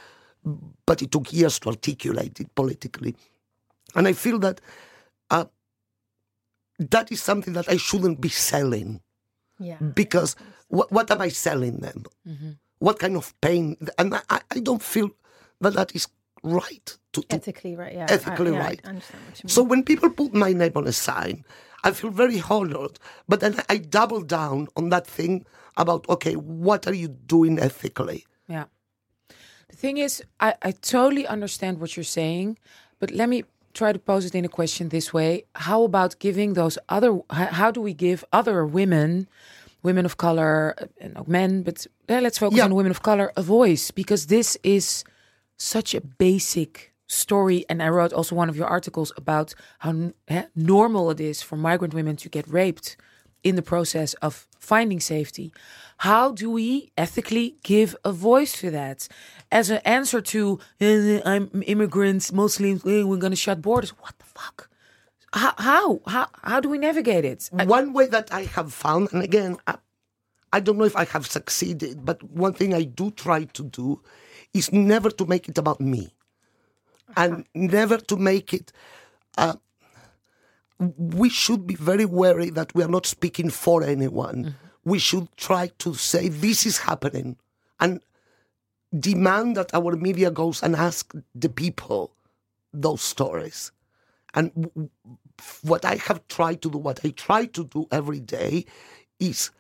[0.86, 3.16] but it took years to articulate it politically.
[3.96, 4.62] And I feel that
[5.32, 5.46] uh,
[6.78, 9.02] that is something that I shouldn't be selling
[9.60, 9.78] Yeah.
[9.78, 10.36] because
[10.68, 12.04] what, what am I selling them?
[12.80, 13.78] What kind of pain?
[13.98, 15.10] And I, I don't feel
[15.60, 16.08] that that is
[16.44, 17.94] right to, to Ethically right.
[17.94, 18.08] Yeah.
[18.10, 18.82] Ethically I, yeah, right.
[18.84, 19.50] I understand what you mean.
[19.50, 21.46] so when people put my name on a sign,
[21.84, 22.98] I feel very honored.
[23.28, 25.46] But then I double down on that thing
[25.78, 28.26] about okay, what are you doing ethically?
[28.48, 28.66] Yeah.
[29.70, 32.58] The thing is, I, I totally understand what you're saying,
[33.00, 33.44] but let me
[33.74, 35.46] try to pose it in a question this way.
[35.56, 39.28] How about giving those other, how, do we give other women,
[39.84, 42.66] women of color, uh, and men, but let's focus Yeah.
[42.66, 43.92] on women of color, a voice?
[43.92, 45.04] Because this is
[45.58, 47.66] such a basic story.
[47.70, 50.14] And I wrote also one of your articles about how n-
[50.56, 52.98] normal it is for migrant women to get raped
[53.44, 55.52] in the process of finding safety.
[56.02, 59.08] How do we ethically give a voice to that
[59.52, 63.92] as an answer to "Eh, I'm immigrants, Muslims, eh, we're going to shut borders?
[64.04, 64.68] What the fuck?
[65.32, 67.42] How, how how how do we navigate it?
[67.52, 69.76] One way that I have found, and again, I,
[70.52, 74.02] I don't know if I have succeeded, but one thing I do try to do
[74.56, 76.04] is never to make it about me,
[77.16, 78.74] and never to make it.
[79.38, 79.54] Uh,
[80.98, 84.56] we should be very wary that we are not speaking for anyone.
[84.84, 87.38] We should try to say this is happening,
[87.80, 88.02] and
[88.98, 92.12] demand that our media goes and ask the people
[92.74, 93.72] those stories.
[94.34, 94.90] And
[95.62, 98.66] what I have tried to do, what I try to do every day,
[99.20, 99.52] is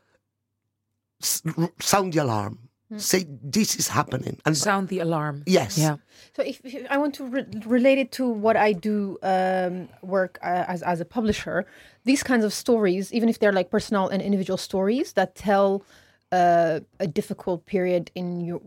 [1.21, 2.69] sound the alarm.
[2.97, 5.43] Say this is happening, and sound the alarm.
[5.45, 5.77] Yes.
[5.77, 5.97] Yeah.
[6.35, 10.39] So if, if I want to re- relate it to what I do um, work
[10.43, 11.65] uh, as as a publisher,
[12.03, 15.83] these kinds of stories, even if they're like personal and individual stories that tell
[16.31, 18.61] uh, a difficult period in your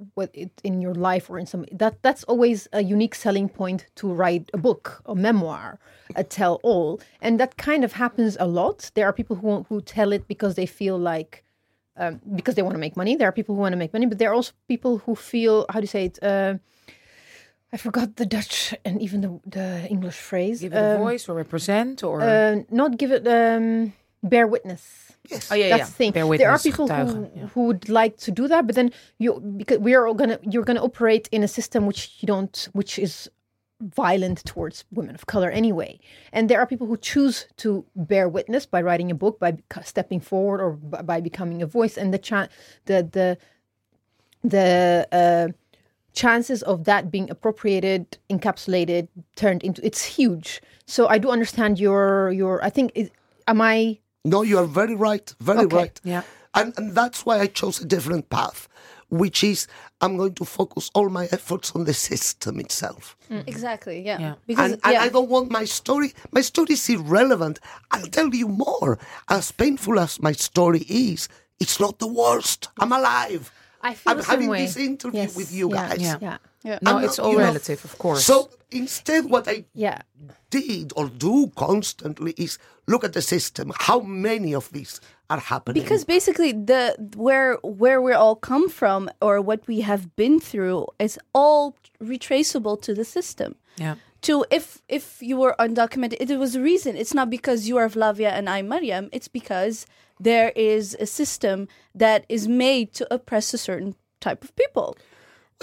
[0.63, 4.51] in your life or in some that that's always a unique selling point to write
[4.53, 5.79] a book, a memoir,
[6.17, 8.91] a tell all, and that kind of happens a lot.
[8.95, 11.44] There are people who who tell it because they feel like
[11.97, 13.17] um, because they want to make money.
[13.17, 15.67] There are people who want to make money, but there are also people who feel
[15.69, 16.19] how do you say it.
[16.23, 16.55] Uh,
[17.73, 20.61] I forgot the Dutch and even the, the English phrase.
[20.61, 23.93] Give it a Um, voice or represent or uh, not give it um,
[24.23, 25.13] bear witness.
[25.29, 25.85] yes, oh yeah, That's yeah.
[25.87, 26.13] the thing.
[26.13, 27.47] Bear there are witness, people who, yeah.
[27.53, 30.65] who would like to do that, but then you because we are all gonna you're
[30.65, 33.29] gonna operate in a system which you don't which is
[33.81, 35.99] violent towards women of color anyway.
[36.33, 40.21] And there are people who choose to bear witness by writing a book, by stepping
[40.21, 41.97] forward, or by becoming a voice.
[41.97, 42.49] And the cha-
[42.87, 43.39] the the
[44.43, 45.53] the uh,
[46.13, 50.63] chances of that being appropriated, encapsulated, turned into it's huge.
[50.87, 52.65] So I do understand your your.
[52.65, 53.11] I think is,
[53.47, 55.77] am I No, you are very right, very Okay.
[55.77, 56.01] right.
[56.05, 56.23] Yeah.
[56.55, 58.69] And, and that's why I chose a different path,
[59.19, 59.67] which is
[60.01, 63.17] I'm going to focus all my efforts on the system itself.
[63.31, 64.01] Mm, exactly.
[64.01, 64.19] Yeah.
[64.19, 64.35] Yeah.
[64.47, 65.03] Because and, and yeah.
[65.03, 66.13] I don't want my story.
[66.33, 67.61] My story is irrelevant.
[67.91, 68.99] I'll tell you more.
[69.29, 71.29] As painful as my story is,
[71.61, 72.69] it's not the worst.
[72.79, 72.99] I'm mm.
[72.99, 73.53] alive.
[73.83, 74.63] I feel I'm having way.
[74.65, 76.01] this interview Yes, with you yeah, guys.
[76.01, 76.19] Yeah.
[76.21, 76.79] yeah yeah.
[76.81, 78.25] No, I'm it's not- all you know, relative, of course.
[78.25, 80.01] So instead, what I yeah.
[80.51, 82.59] did or do constantly is
[82.89, 83.73] look at the system.
[83.79, 85.01] How many of these
[85.31, 85.83] are happening?
[85.83, 90.87] because basically the where where we all come from or what we have been through
[90.99, 93.95] is all retraceable to the system yeah.
[94.21, 97.89] to if if you were undocumented it was a reason it's not because you are
[97.89, 99.87] Flavia and I'm Mariam it's because
[100.21, 104.97] there is a system that is made to oppress a certain type of people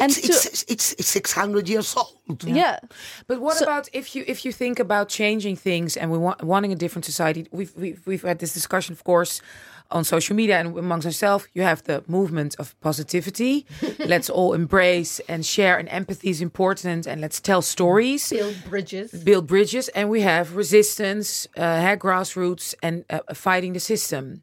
[0.01, 2.43] and it's, to it's, it's, it's 600 years old.
[2.43, 2.79] yeah
[3.27, 6.43] But what So- about if you if you think about changing things and we want
[6.43, 7.41] wanting a different society?
[7.51, 9.41] We've we've, we've had this discussion, of course,
[9.89, 13.65] on social media and amongst ourselves, you have the movement of positivity.
[14.13, 19.11] let's all embrace and share, and empathy is important, and let's tell stories Build bridges.
[19.23, 24.41] build bridges and we have resistance uh, grassroots and uh, fighting the system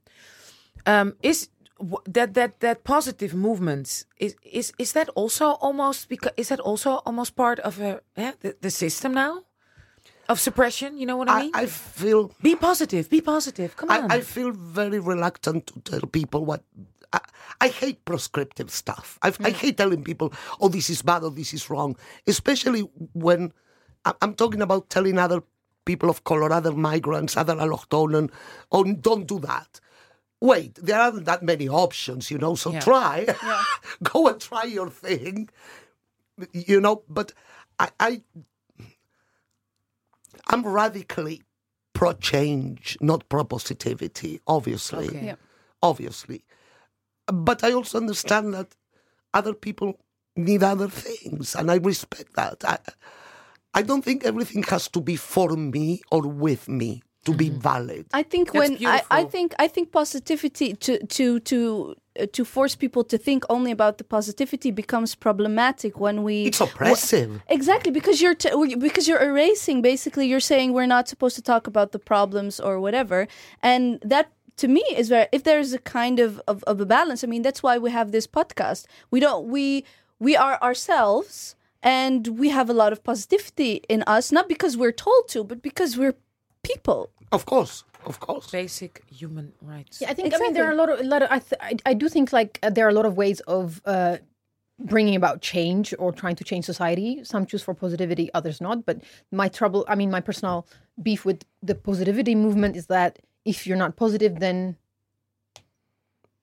[0.87, 1.58] um, is w-
[2.07, 6.91] that that that positive movement is is is that also almost because is that also
[7.07, 9.43] almost part of a yeah, the, the system now
[10.29, 13.91] of suppression you know what i I, mean I feel be positive be positive come
[13.91, 16.63] on I, I feel very reluctant to tell people what.
[17.11, 17.21] I,
[17.63, 19.19] I hate prescriptive stuff.
[19.23, 20.29] I, I hate telling people,
[20.61, 22.83] "Oh, this is bad or this is wrong," especially
[23.15, 23.51] when
[24.05, 25.41] I- I'm talking about telling other
[25.87, 28.29] people of color, other migrants, other allochtonen,
[28.71, 29.81] "Oh, don't do that."
[30.41, 32.55] Wait, there aren't that many options, you know.
[32.55, 32.81] So Yeah.
[32.81, 33.27] try,
[34.03, 35.49] go and try your thing,
[36.53, 37.03] you know.
[37.09, 37.33] But
[37.79, 38.23] I, I
[40.47, 41.43] I'm radically
[41.93, 45.09] pro change, not pro positivity, obviously.
[45.09, 45.27] Okay.
[45.27, 45.35] Yeah.
[45.83, 46.45] Obviously.
[47.27, 48.75] But I also understand that
[49.35, 49.99] other people
[50.37, 52.65] need other things, and I respect that.
[52.65, 52.79] I,
[53.75, 58.07] I don't think everything has to be for me or with me to be valid.
[58.13, 62.45] I think That's when I, I think I think positivity to to to uh, to
[62.45, 67.43] force people to think only about the positivity becomes problematic when we It's oppressive.
[67.49, 69.83] Exactly, because you're t- because you're erasing.
[69.83, 73.29] Basically, you're saying we're not supposed to talk about the problems or whatever,
[73.63, 77.25] and that to me is where if there's a kind of, of of a balance.
[77.25, 78.87] I mean, that's why we have this podcast.
[79.11, 79.85] We don't we
[80.19, 84.93] we are ourselves, and we have a lot of positivity in us, not because we're
[84.93, 86.17] told to, but because we're
[86.73, 87.11] people.
[87.31, 88.51] Of course, of course.
[88.51, 90.35] basic human rights Yeah, I think.
[90.35, 91.29] I mean, there are a lot of a lot of.
[91.31, 93.83] I th- I, I do think like uh, there are a lot of ways of
[93.85, 94.17] uh,
[94.79, 97.23] bringing about change or trying to change society.
[97.25, 98.87] Some choose for positivity, others not.
[98.87, 100.67] But my trouble, I mean, my personal
[101.03, 104.77] beef with the positivity movement is that if you're not positive, then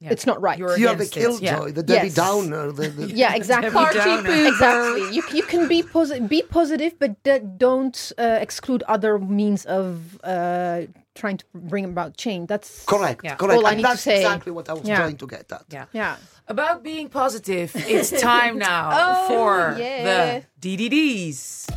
[0.01, 0.11] Yeah.
[0.11, 0.59] it's not right.
[0.59, 1.55] You're You're the against it, yeah.
[1.55, 2.15] killjoy, the Debbie Yes.
[2.15, 2.71] Downer.
[2.71, 3.71] The, the, yeah, exactly.
[3.71, 3.99] Party.
[4.51, 5.15] Exactly.
[5.15, 10.19] You you can be positive, be positive, but d- don't uh, exclude other means of
[10.23, 10.81] uh,
[11.15, 12.47] trying to bring about change.
[12.49, 13.35] That's Correct, Yeah.
[13.35, 13.57] correct.
[13.57, 14.17] All I and need to that's say.
[14.17, 14.97] exactly what I was Yeah.
[14.97, 15.63] trying to get at.
[15.71, 16.15] yeah Yeah.
[16.47, 20.03] About being positive, it's time now Oh, for yeah.
[20.07, 21.71] the DDDs.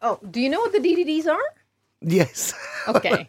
[0.00, 1.48] Oh, do you know what the DDDs are?
[2.00, 2.54] Yes.
[2.88, 3.28] Okay.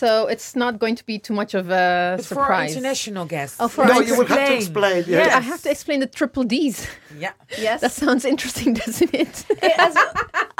[0.00, 2.70] So it's not going to be too much of a It's for our surprise.
[2.72, 3.56] international guests.
[3.60, 5.04] Oh, for no, our you will have to explain.
[5.06, 5.18] Yeah.
[5.24, 5.34] Yes.
[5.40, 6.76] I have to explain the triple Ds.
[7.24, 7.32] Yeah.
[7.66, 9.34] Yes, That sounds interesting, doesn't it?
[9.86, 9.96] As-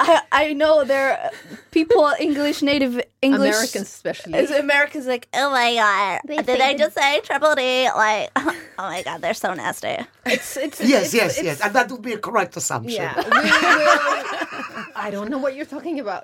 [0.03, 1.31] I, I know there are
[1.71, 4.33] people English native English Americans especially.
[4.33, 6.19] As Americans like Oh my god!
[6.27, 7.87] They Did think I just say triple D?
[8.05, 8.55] Like, oh
[8.93, 9.95] my god, they're so nasty.
[10.25, 11.57] It's it's Yes, it's- yes, it's- yes.
[11.63, 13.01] And that would be a correct assumption.
[13.03, 14.85] Yeah, we will.
[15.05, 16.23] I don't know what you're talking about.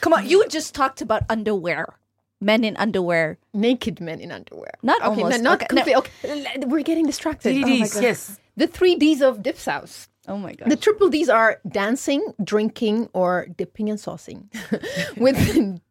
[0.00, 1.96] Come on, you just talked about underwear.
[2.40, 3.38] Men in underwear.
[3.52, 4.72] Naked men in underwear.
[4.82, 5.42] Not okay, almost.
[5.42, 5.98] not Okay, no.
[5.98, 7.54] Okay, we're getting distracted.
[7.54, 8.40] Oh my DDDs, yes.
[8.56, 10.08] The three Ds of Dipsaus.
[10.26, 10.70] Oh my god.
[10.70, 14.48] The triple Ds are dancing, drinking, or dipping and saucing.
[15.16, 15.36] With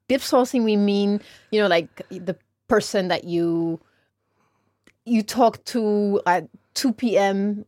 [0.08, 2.36] dip saucing, we mean you know like the
[2.68, 3.80] person that you
[5.06, 7.66] you talk to at two p.m.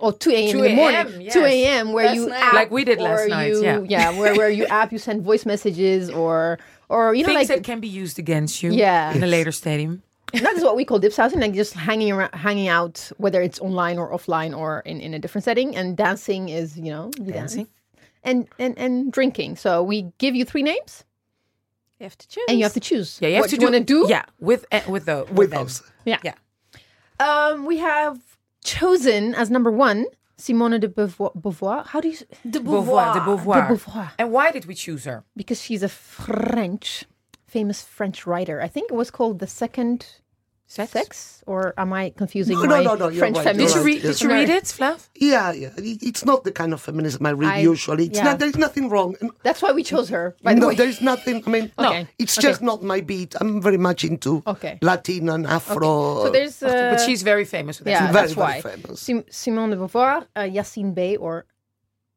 [0.00, 0.46] or two a.m.
[0.46, 1.92] in 2 the morning, a.m., two a.m.
[1.92, 2.42] where Last you night.
[2.42, 4.10] app Like we did last or night, you- yeah.
[4.18, 6.58] where where you app, you send voice messages or
[6.88, 9.12] or you know Things like that can be used against you Yeah.
[9.14, 10.02] in a later stadium.
[10.32, 13.60] that is what we call dip saucing, like just hanging around, hanging out, whether it's
[13.60, 15.76] online or offline or in, in a different setting.
[15.76, 17.54] And dancing is, you know, you dance.
[17.54, 17.68] Dancing.
[18.24, 19.54] and and and drinking.
[19.56, 21.04] So we give you three names,
[22.00, 22.44] You have to choose.
[22.48, 23.18] and you have to choose.
[23.22, 24.06] Yeah, you have what to you want to do.
[24.08, 25.62] Yeah, with uh, with the With them.
[25.62, 25.82] those.
[26.04, 26.18] yeah.
[26.24, 26.34] Yeah.
[27.20, 28.18] Um, we have
[28.66, 30.06] chosen as number one
[30.36, 31.32] Simone de Beauvoir.
[31.34, 31.86] Beauvoir.
[31.86, 32.18] How do you?
[32.48, 33.68] de Beauvoir, de Beauvoir.
[33.68, 34.12] De Beauvoir.
[34.18, 35.24] And why did we choose her?
[35.34, 37.04] Because she's a French,
[37.46, 38.60] famous French writer.
[38.60, 40.20] I think it was called the second
[40.68, 40.90] Sex?
[40.90, 43.74] sex, or am I confusing No, my no, no, you're French right, Did you're you
[43.74, 43.84] feminism?
[43.84, 44.02] read?
[44.02, 45.08] Did you read it, Flav?
[45.14, 45.70] Yeah, yeah.
[45.78, 48.06] It's not the kind of feminism I read I- usually.
[48.06, 48.24] It's yeah.
[48.24, 49.14] not, there's nothing wrong.
[49.44, 50.34] That's why we chose her.
[50.42, 50.74] By the no, way.
[50.74, 51.44] there's nothing.
[51.46, 52.02] I mean, Okay.
[52.02, 52.48] no, it's Okay.
[52.48, 53.36] just not my beat.
[53.40, 54.78] I'm very much into Okay.
[54.82, 56.24] Latin and Afro.
[56.24, 58.12] So there's uh, but she's very famous with yeah, that.
[58.12, 59.00] very, that's why famous.
[59.00, 61.46] Sim- Simone de Beauvoir, uh, Yasiin Bey, or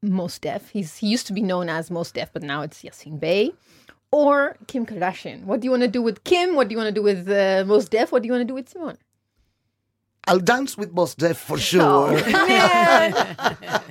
[0.02, 0.70] Mos Def.
[0.72, 3.52] He's he used to be known as Mos Def, but now it's Yasiin Bey,
[4.12, 5.44] or Kim Kardashian.
[5.46, 6.56] What do you want to do with Kim?
[6.56, 8.12] What do you want to do with uh, Mos Def?
[8.12, 8.98] What do you want to do with Simone?
[10.28, 12.12] I'll dance with Mos Def for sure.
[12.14, 13.56] Oh.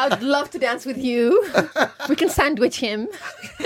[0.00, 1.44] I'd love to dance with you.
[2.08, 3.08] We can sandwich him.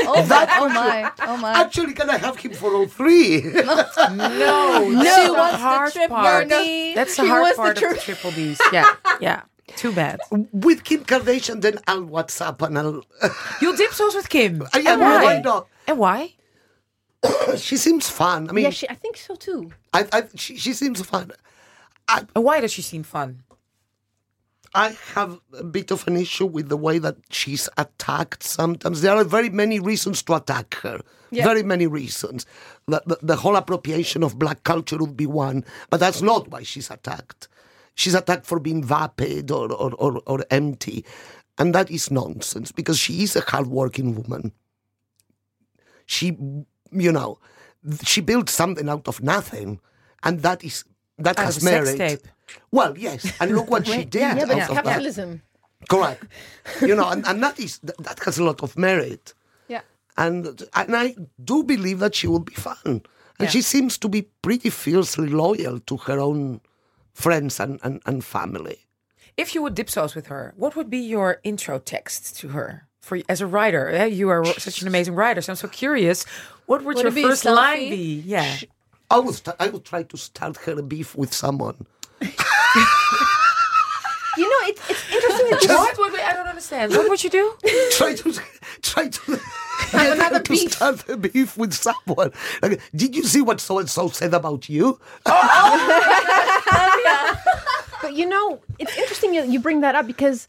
[0.05, 1.11] Oh, that, oh my.
[1.21, 1.53] Oh my.
[1.53, 3.43] Actually, can I have him for all three?
[3.43, 3.61] No,
[4.11, 6.49] No, that's she the wants the hard triple part.
[6.49, 6.95] D.
[6.95, 8.61] That's the She hard wants the part of the triple D's.
[8.73, 9.43] Yeah, yeah.
[9.69, 10.21] Too bad.
[10.31, 13.05] With Kim Kardashian, then I'll WhatsApp and I'll.
[13.61, 14.63] You'll dip sauce with Kim.
[14.63, 15.17] Uh, yeah, and why?
[15.17, 15.25] why?
[15.25, 15.69] why not?
[15.87, 16.35] And why?
[17.57, 18.49] She seems fun.
[18.49, 19.71] I mean, Yeah, she, I think so too.
[19.93, 21.33] I, I, she, she seems fun.
[22.09, 23.43] And why does she seem fun?
[24.75, 29.03] I have a bit of an issue with the way that she's attacked sometimes.
[29.03, 31.01] There are very many reasons to attack her.
[31.31, 31.45] Yeah.
[31.45, 32.47] Very many reasons.
[32.87, 36.63] The, the, the whole appropriation of black culture would be one, but that's not why
[36.63, 37.49] she's attacked.
[37.95, 41.05] She's attacked for being vapid or, or, or, or empty.
[41.59, 44.53] And that is nonsense because she is a hardworking woman.
[46.07, 46.37] She,
[46.91, 47.39] you know,
[48.05, 49.81] she built something out of nothing.
[50.23, 50.85] And that is
[51.19, 51.99] that Out has of a sex merit.
[51.99, 52.29] tape.
[52.71, 54.85] Well, yes, and look what she did Yeah, but out of that.
[54.85, 55.43] capitalism.
[55.89, 56.25] Correct.
[56.81, 59.35] you know, and, and that is that, that has a lot of merit.
[59.69, 59.81] Yeah.
[60.17, 62.77] And and I do believe that she will be fun.
[62.85, 63.03] And
[63.41, 63.49] Yeah.
[63.49, 66.61] she seems to be pretty fiercely loyal to her own
[67.13, 68.87] friends and, and, and family.
[69.37, 72.87] If you would dip sauce with her, what would be your intro text to her?
[73.01, 76.25] For as a writer, eh, you are such an amazing writer, so I'm so curious.
[76.67, 78.23] What would, Would your it be a first line be?
[78.25, 78.59] Yeah,
[79.11, 81.87] I will st- I will try to start her beef with someone.
[84.35, 85.99] You know, it's, it's interesting that you what?
[85.99, 86.93] Wait, wait, I don't understand.
[86.93, 87.55] What would you do?
[87.93, 88.41] try to
[88.81, 89.41] try to
[89.91, 90.73] have another to beef.
[90.73, 92.33] start a beef with someone.
[92.63, 94.99] Like, did you see what so and so said about you?
[95.25, 95.35] But
[98.13, 100.47] you know, it's interesting you, you bring that up because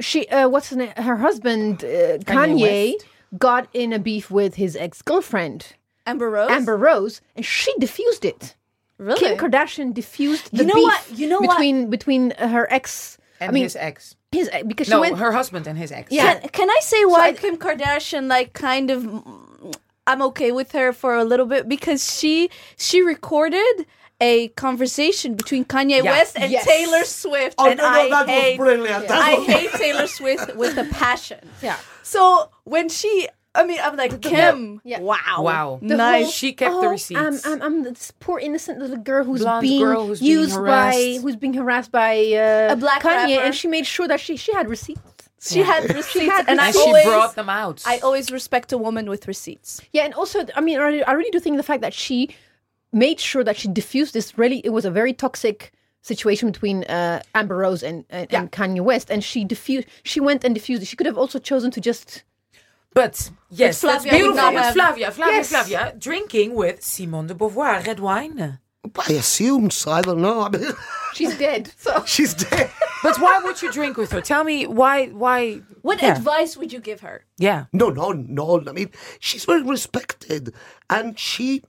[0.00, 0.92] she, uh, what's her, name?
[0.96, 3.06] her husband, uh, Kanye, West.
[3.38, 5.74] got in a beef with his ex girlfriend,
[6.06, 6.50] Amber Rose.
[6.50, 8.54] Amber Rose, and she diffused it.
[8.98, 9.18] Really?
[9.18, 11.18] Kim Kardashian diffused the You know beef what?
[11.18, 11.50] You know what?
[11.56, 13.18] between between her ex.
[13.40, 14.14] And I mean, his ex.
[14.30, 15.18] his ex- because she No, went.
[15.18, 16.12] her husband and his ex.
[16.12, 16.38] Yeah.
[16.38, 19.74] Can, can I say why I- Kim Kardashian like kind of mm,
[20.06, 23.86] I'm okay with her for a little bit because she she recorded
[24.22, 26.12] a conversation between Kanye Yeah.
[26.12, 26.64] West and Yes.
[26.64, 29.08] Taylor Swift Oh and no, no, I that hate was brilliant.
[29.08, 31.40] That I hate Taylor Swift with a passion.
[31.60, 31.76] Yeah.
[32.02, 35.00] So when she I mean I'm like Kim Yeah.
[35.00, 35.78] wow Wow.
[35.82, 37.20] the nice whole, She kept the oh, receipts.
[37.20, 40.56] I'm, I'm, I'm this poor innocent little girl who's Blonde being girl who's being used
[40.56, 41.20] by harassed.
[41.22, 43.44] who's being harassed by uh, A black Kanye, rapper.
[43.46, 45.28] and she made sure that she she had receipts.
[45.52, 47.82] she had receipts had and I and she always brought them out.
[47.84, 49.80] I always respect a woman with receipts.
[49.92, 50.78] Yeah, and also, I mean,
[51.10, 52.18] I really do think the fact that she
[52.92, 55.72] made sure that she diffused this really, it was a very toxic
[56.02, 60.44] situation between uh, Amber Rose and, and, and Kanye West, and she diffused, she went
[60.44, 60.86] and diffused it.
[60.86, 62.24] She could have also chosen to just,
[62.94, 64.52] But yes, that's Flavia beautiful.
[64.52, 65.48] With have- Flavia, Flavia, Yes.
[65.48, 68.58] Flavia, drinking with Simone de Beauvoir, red wine.
[69.08, 69.92] I assume so.
[69.92, 70.40] I don't know.
[70.42, 70.72] I mean,
[71.14, 71.70] she's dead.
[71.78, 72.68] So she's dead.
[73.04, 74.20] But why would you drink with her?
[74.20, 75.06] Tell me why?
[75.06, 75.60] Why?
[75.82, 76.16] What Yeah.
[76.16, 77.24] advice would you give her?
[77.38, 77.66] Yeah.
[77.72, 78.60] No, no, no.
[78.68, 78.90] I mean,
[79.20, 80.52] she's very respected,
[80.90, 81.62] and she,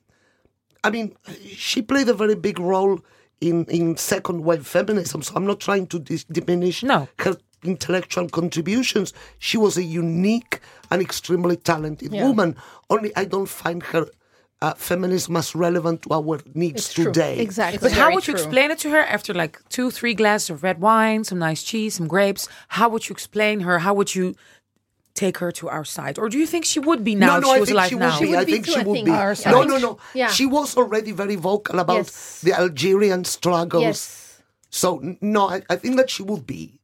[0.84, 1.16] I mean,
[1.56, 3.00] she played a very big role
[3.42, 5.22] in in second wave feminism.
[5.22, 7.08] So I'm not trying to dis- diminish No.
[7.20, 9.14] her intellectual contributions.
[9.40, 10.60] She was a unique
[10.92, 12.28] and extremely talented Yeah.
[12.28, 12.56] woman.
[12.90, 14.06] Only I don't find her.
[14.62, 17.04] Uh, feminism as relevant to our needs It's true.
[17.12, 17.38] today.
[17.40, 17.80] Exactly.
[17.82, 20.64] But how very would you explain it to her after like two, three glasses of
[20.64, 22.48] red wine, some nice cheese, some grapes?
[22.70, 23.80] How would you explain her?
[23.80, 24.36] How would you
[25.16, 26.18] take her to our side?
[26.20, 27.76] Or do you think she would be now no, if no, she I was think
[27.78, 28.20] alive she now?
[28.20, 28.30] would be.
[28.32, 29.12] would I think too, she would be.
[29.12, 29.68] Our No, side.
[29.68, 29.98] no, no.
[30.14, 30.28] Yeah.
[30.30, 32.42] She was already very vocal about Yes.
[32.42, 33.84] the Algerian struggles.
[33.84, 34.88] yes, So
[35.22, 36.80] no, I, I think that she would be.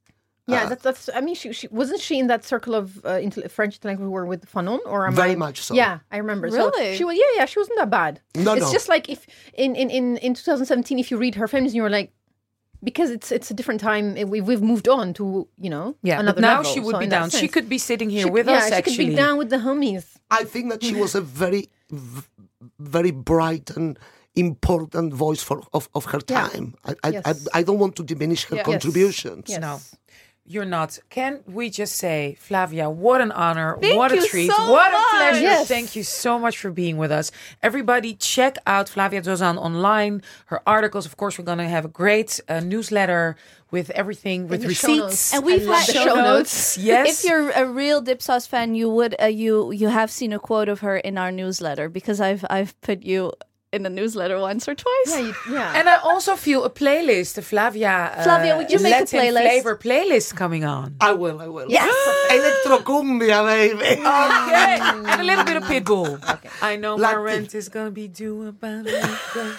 [0.47, 1.09] yeah, that's that's.
[1.13, 4.11] I mean, she, she wasn't she in that circle of uh, intel- French intellectuals who
[4.11, 5.73] were with Fanon, or am Very I- much so.
[5.75, 6.49] Yeah, I remember.
[6.49, 6.97] So Really?
[6.97, 7.15] she was.
[7.21, 8.13] Yeah, yeah, she wasn't that bad.
[8.36, 8.71] No, it's no.
[8.77, 12.11] just like if in in in in 2017, if you read her feminism, you're like.
[12.82, 14.15] Because it's it's a different time.
[14.17, 15.23] eh, We, we've moved on to
[15.57, 16.71] you know yeah, but another now level.
[16.73, 17.30] she would So be in that down.
[17.41, 18.95] She could be sitting here she- with yeah, us she actually.
[18.97, 20.05] could be down with the homies.
[20.32, 21.63] I think that she was a very,
[22.80, 23.97] very bright and
[24.36, 26.47] important voice for of, of her Yeah.
[26.47, 26.73] time.
[26.86, 27.23] I, I, Yes.
[27.53, 28.65] I, I don't want to diminish her Yes.
[28.65, 29.45] contributions.
[29.49, 29.59] Yes.
[29.61, 29.80] No.
[30.52, 30.97] You're not.
[31.12, 33.78] Can we just say, Flavia, what an honor.
[33.80, 34.50] Thank what a you treat.
[34.50, 35.00] so what much.
[35.00, 35.41] a pleasure.
[35.41, 35.68] Yes.
[35.68, 37.32] Thank you so much for being with us.
[37.62, 40.24] Everybody, check out Flavia Dzodan online.
[40.47, 43.36] Her articles, of course, we're going to have a great uh, newsletter
[43.70, 45.00] with everything, with the show receipts.
[45.00, 45.34] notes.
[45.36, 46.78] And we've I love had the show show notes.
[46.80, 47.24] Yes.
[47.24, 50.68] If you're a real Dipsaus fan, you would uh, you you have seen a quote
[50.68, 53.34] of her in our newsletter because I've I've put you
[53.72, 55.07] in the newsletter once or twice.
[55.07, 55.74] Yeah, you, yeah.
[55.76, 59.41] And I also feel a playlist, the Flavia, uh, Flavia, would you make a playlist?
[59.41, 60.95] flavor playlist coming on.
[60.99, 61.70] I will, I will.
[61.70, 61.93] Yes.
[62.32, 64.01] Electrocumbia, baby.
[64.09, 64.80] Okay.
[64.80, 66.20] and a little bit of Pitbull.
[66.61, 69.55] I know my rent is going to be due about a week,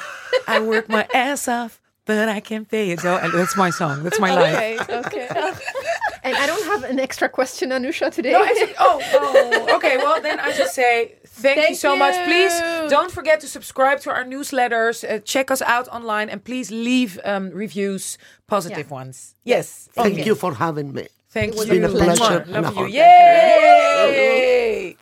[0.47, 3.01] I work my ass off, but I can't pay it.
[3.01, 4.03] So that's my song.
[4.03, 4.89] That's my life.
[4.91, 5.29] Okay.
[5.29, 5.53] Okay.
[6.23, 8.33] And I don't have an extra question, Anousha, today.
[8.33, 9.97] No, actually, oh, oh, okay.
[9.97, 12.15] Well, then I just say thank, you Thank so much.
[12.25, 12.53] Please
[12.91, 15.03] don't forget to subscribe to our newsletters.
[15.09, 19.35] Uh, check us out online, and please leave um, reviews, positive ones.
[19.45, 19.89] Yes.
[19.93, 20.25] Thank Okay.
[20.27, 21.09] you for having me.
[21.31, 21.75] Thank was you.
[21.81, 22.47] been a pleasure Mwah.
[22.47, 22.81] and a Love you.
[22.83, 22.89] honor.
[22.89, 24.97] Yay!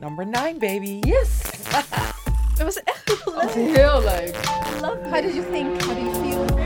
[0.00, 1.00] Number nine, baby.
[1.06, 1.42] yes.
[2.60, 3.50] Het was echt leuk.
[3.52, 4.34] Heel leuk.
[4.80, 5.82] Love How did you think?
[5.82, 6.59] How do you feel?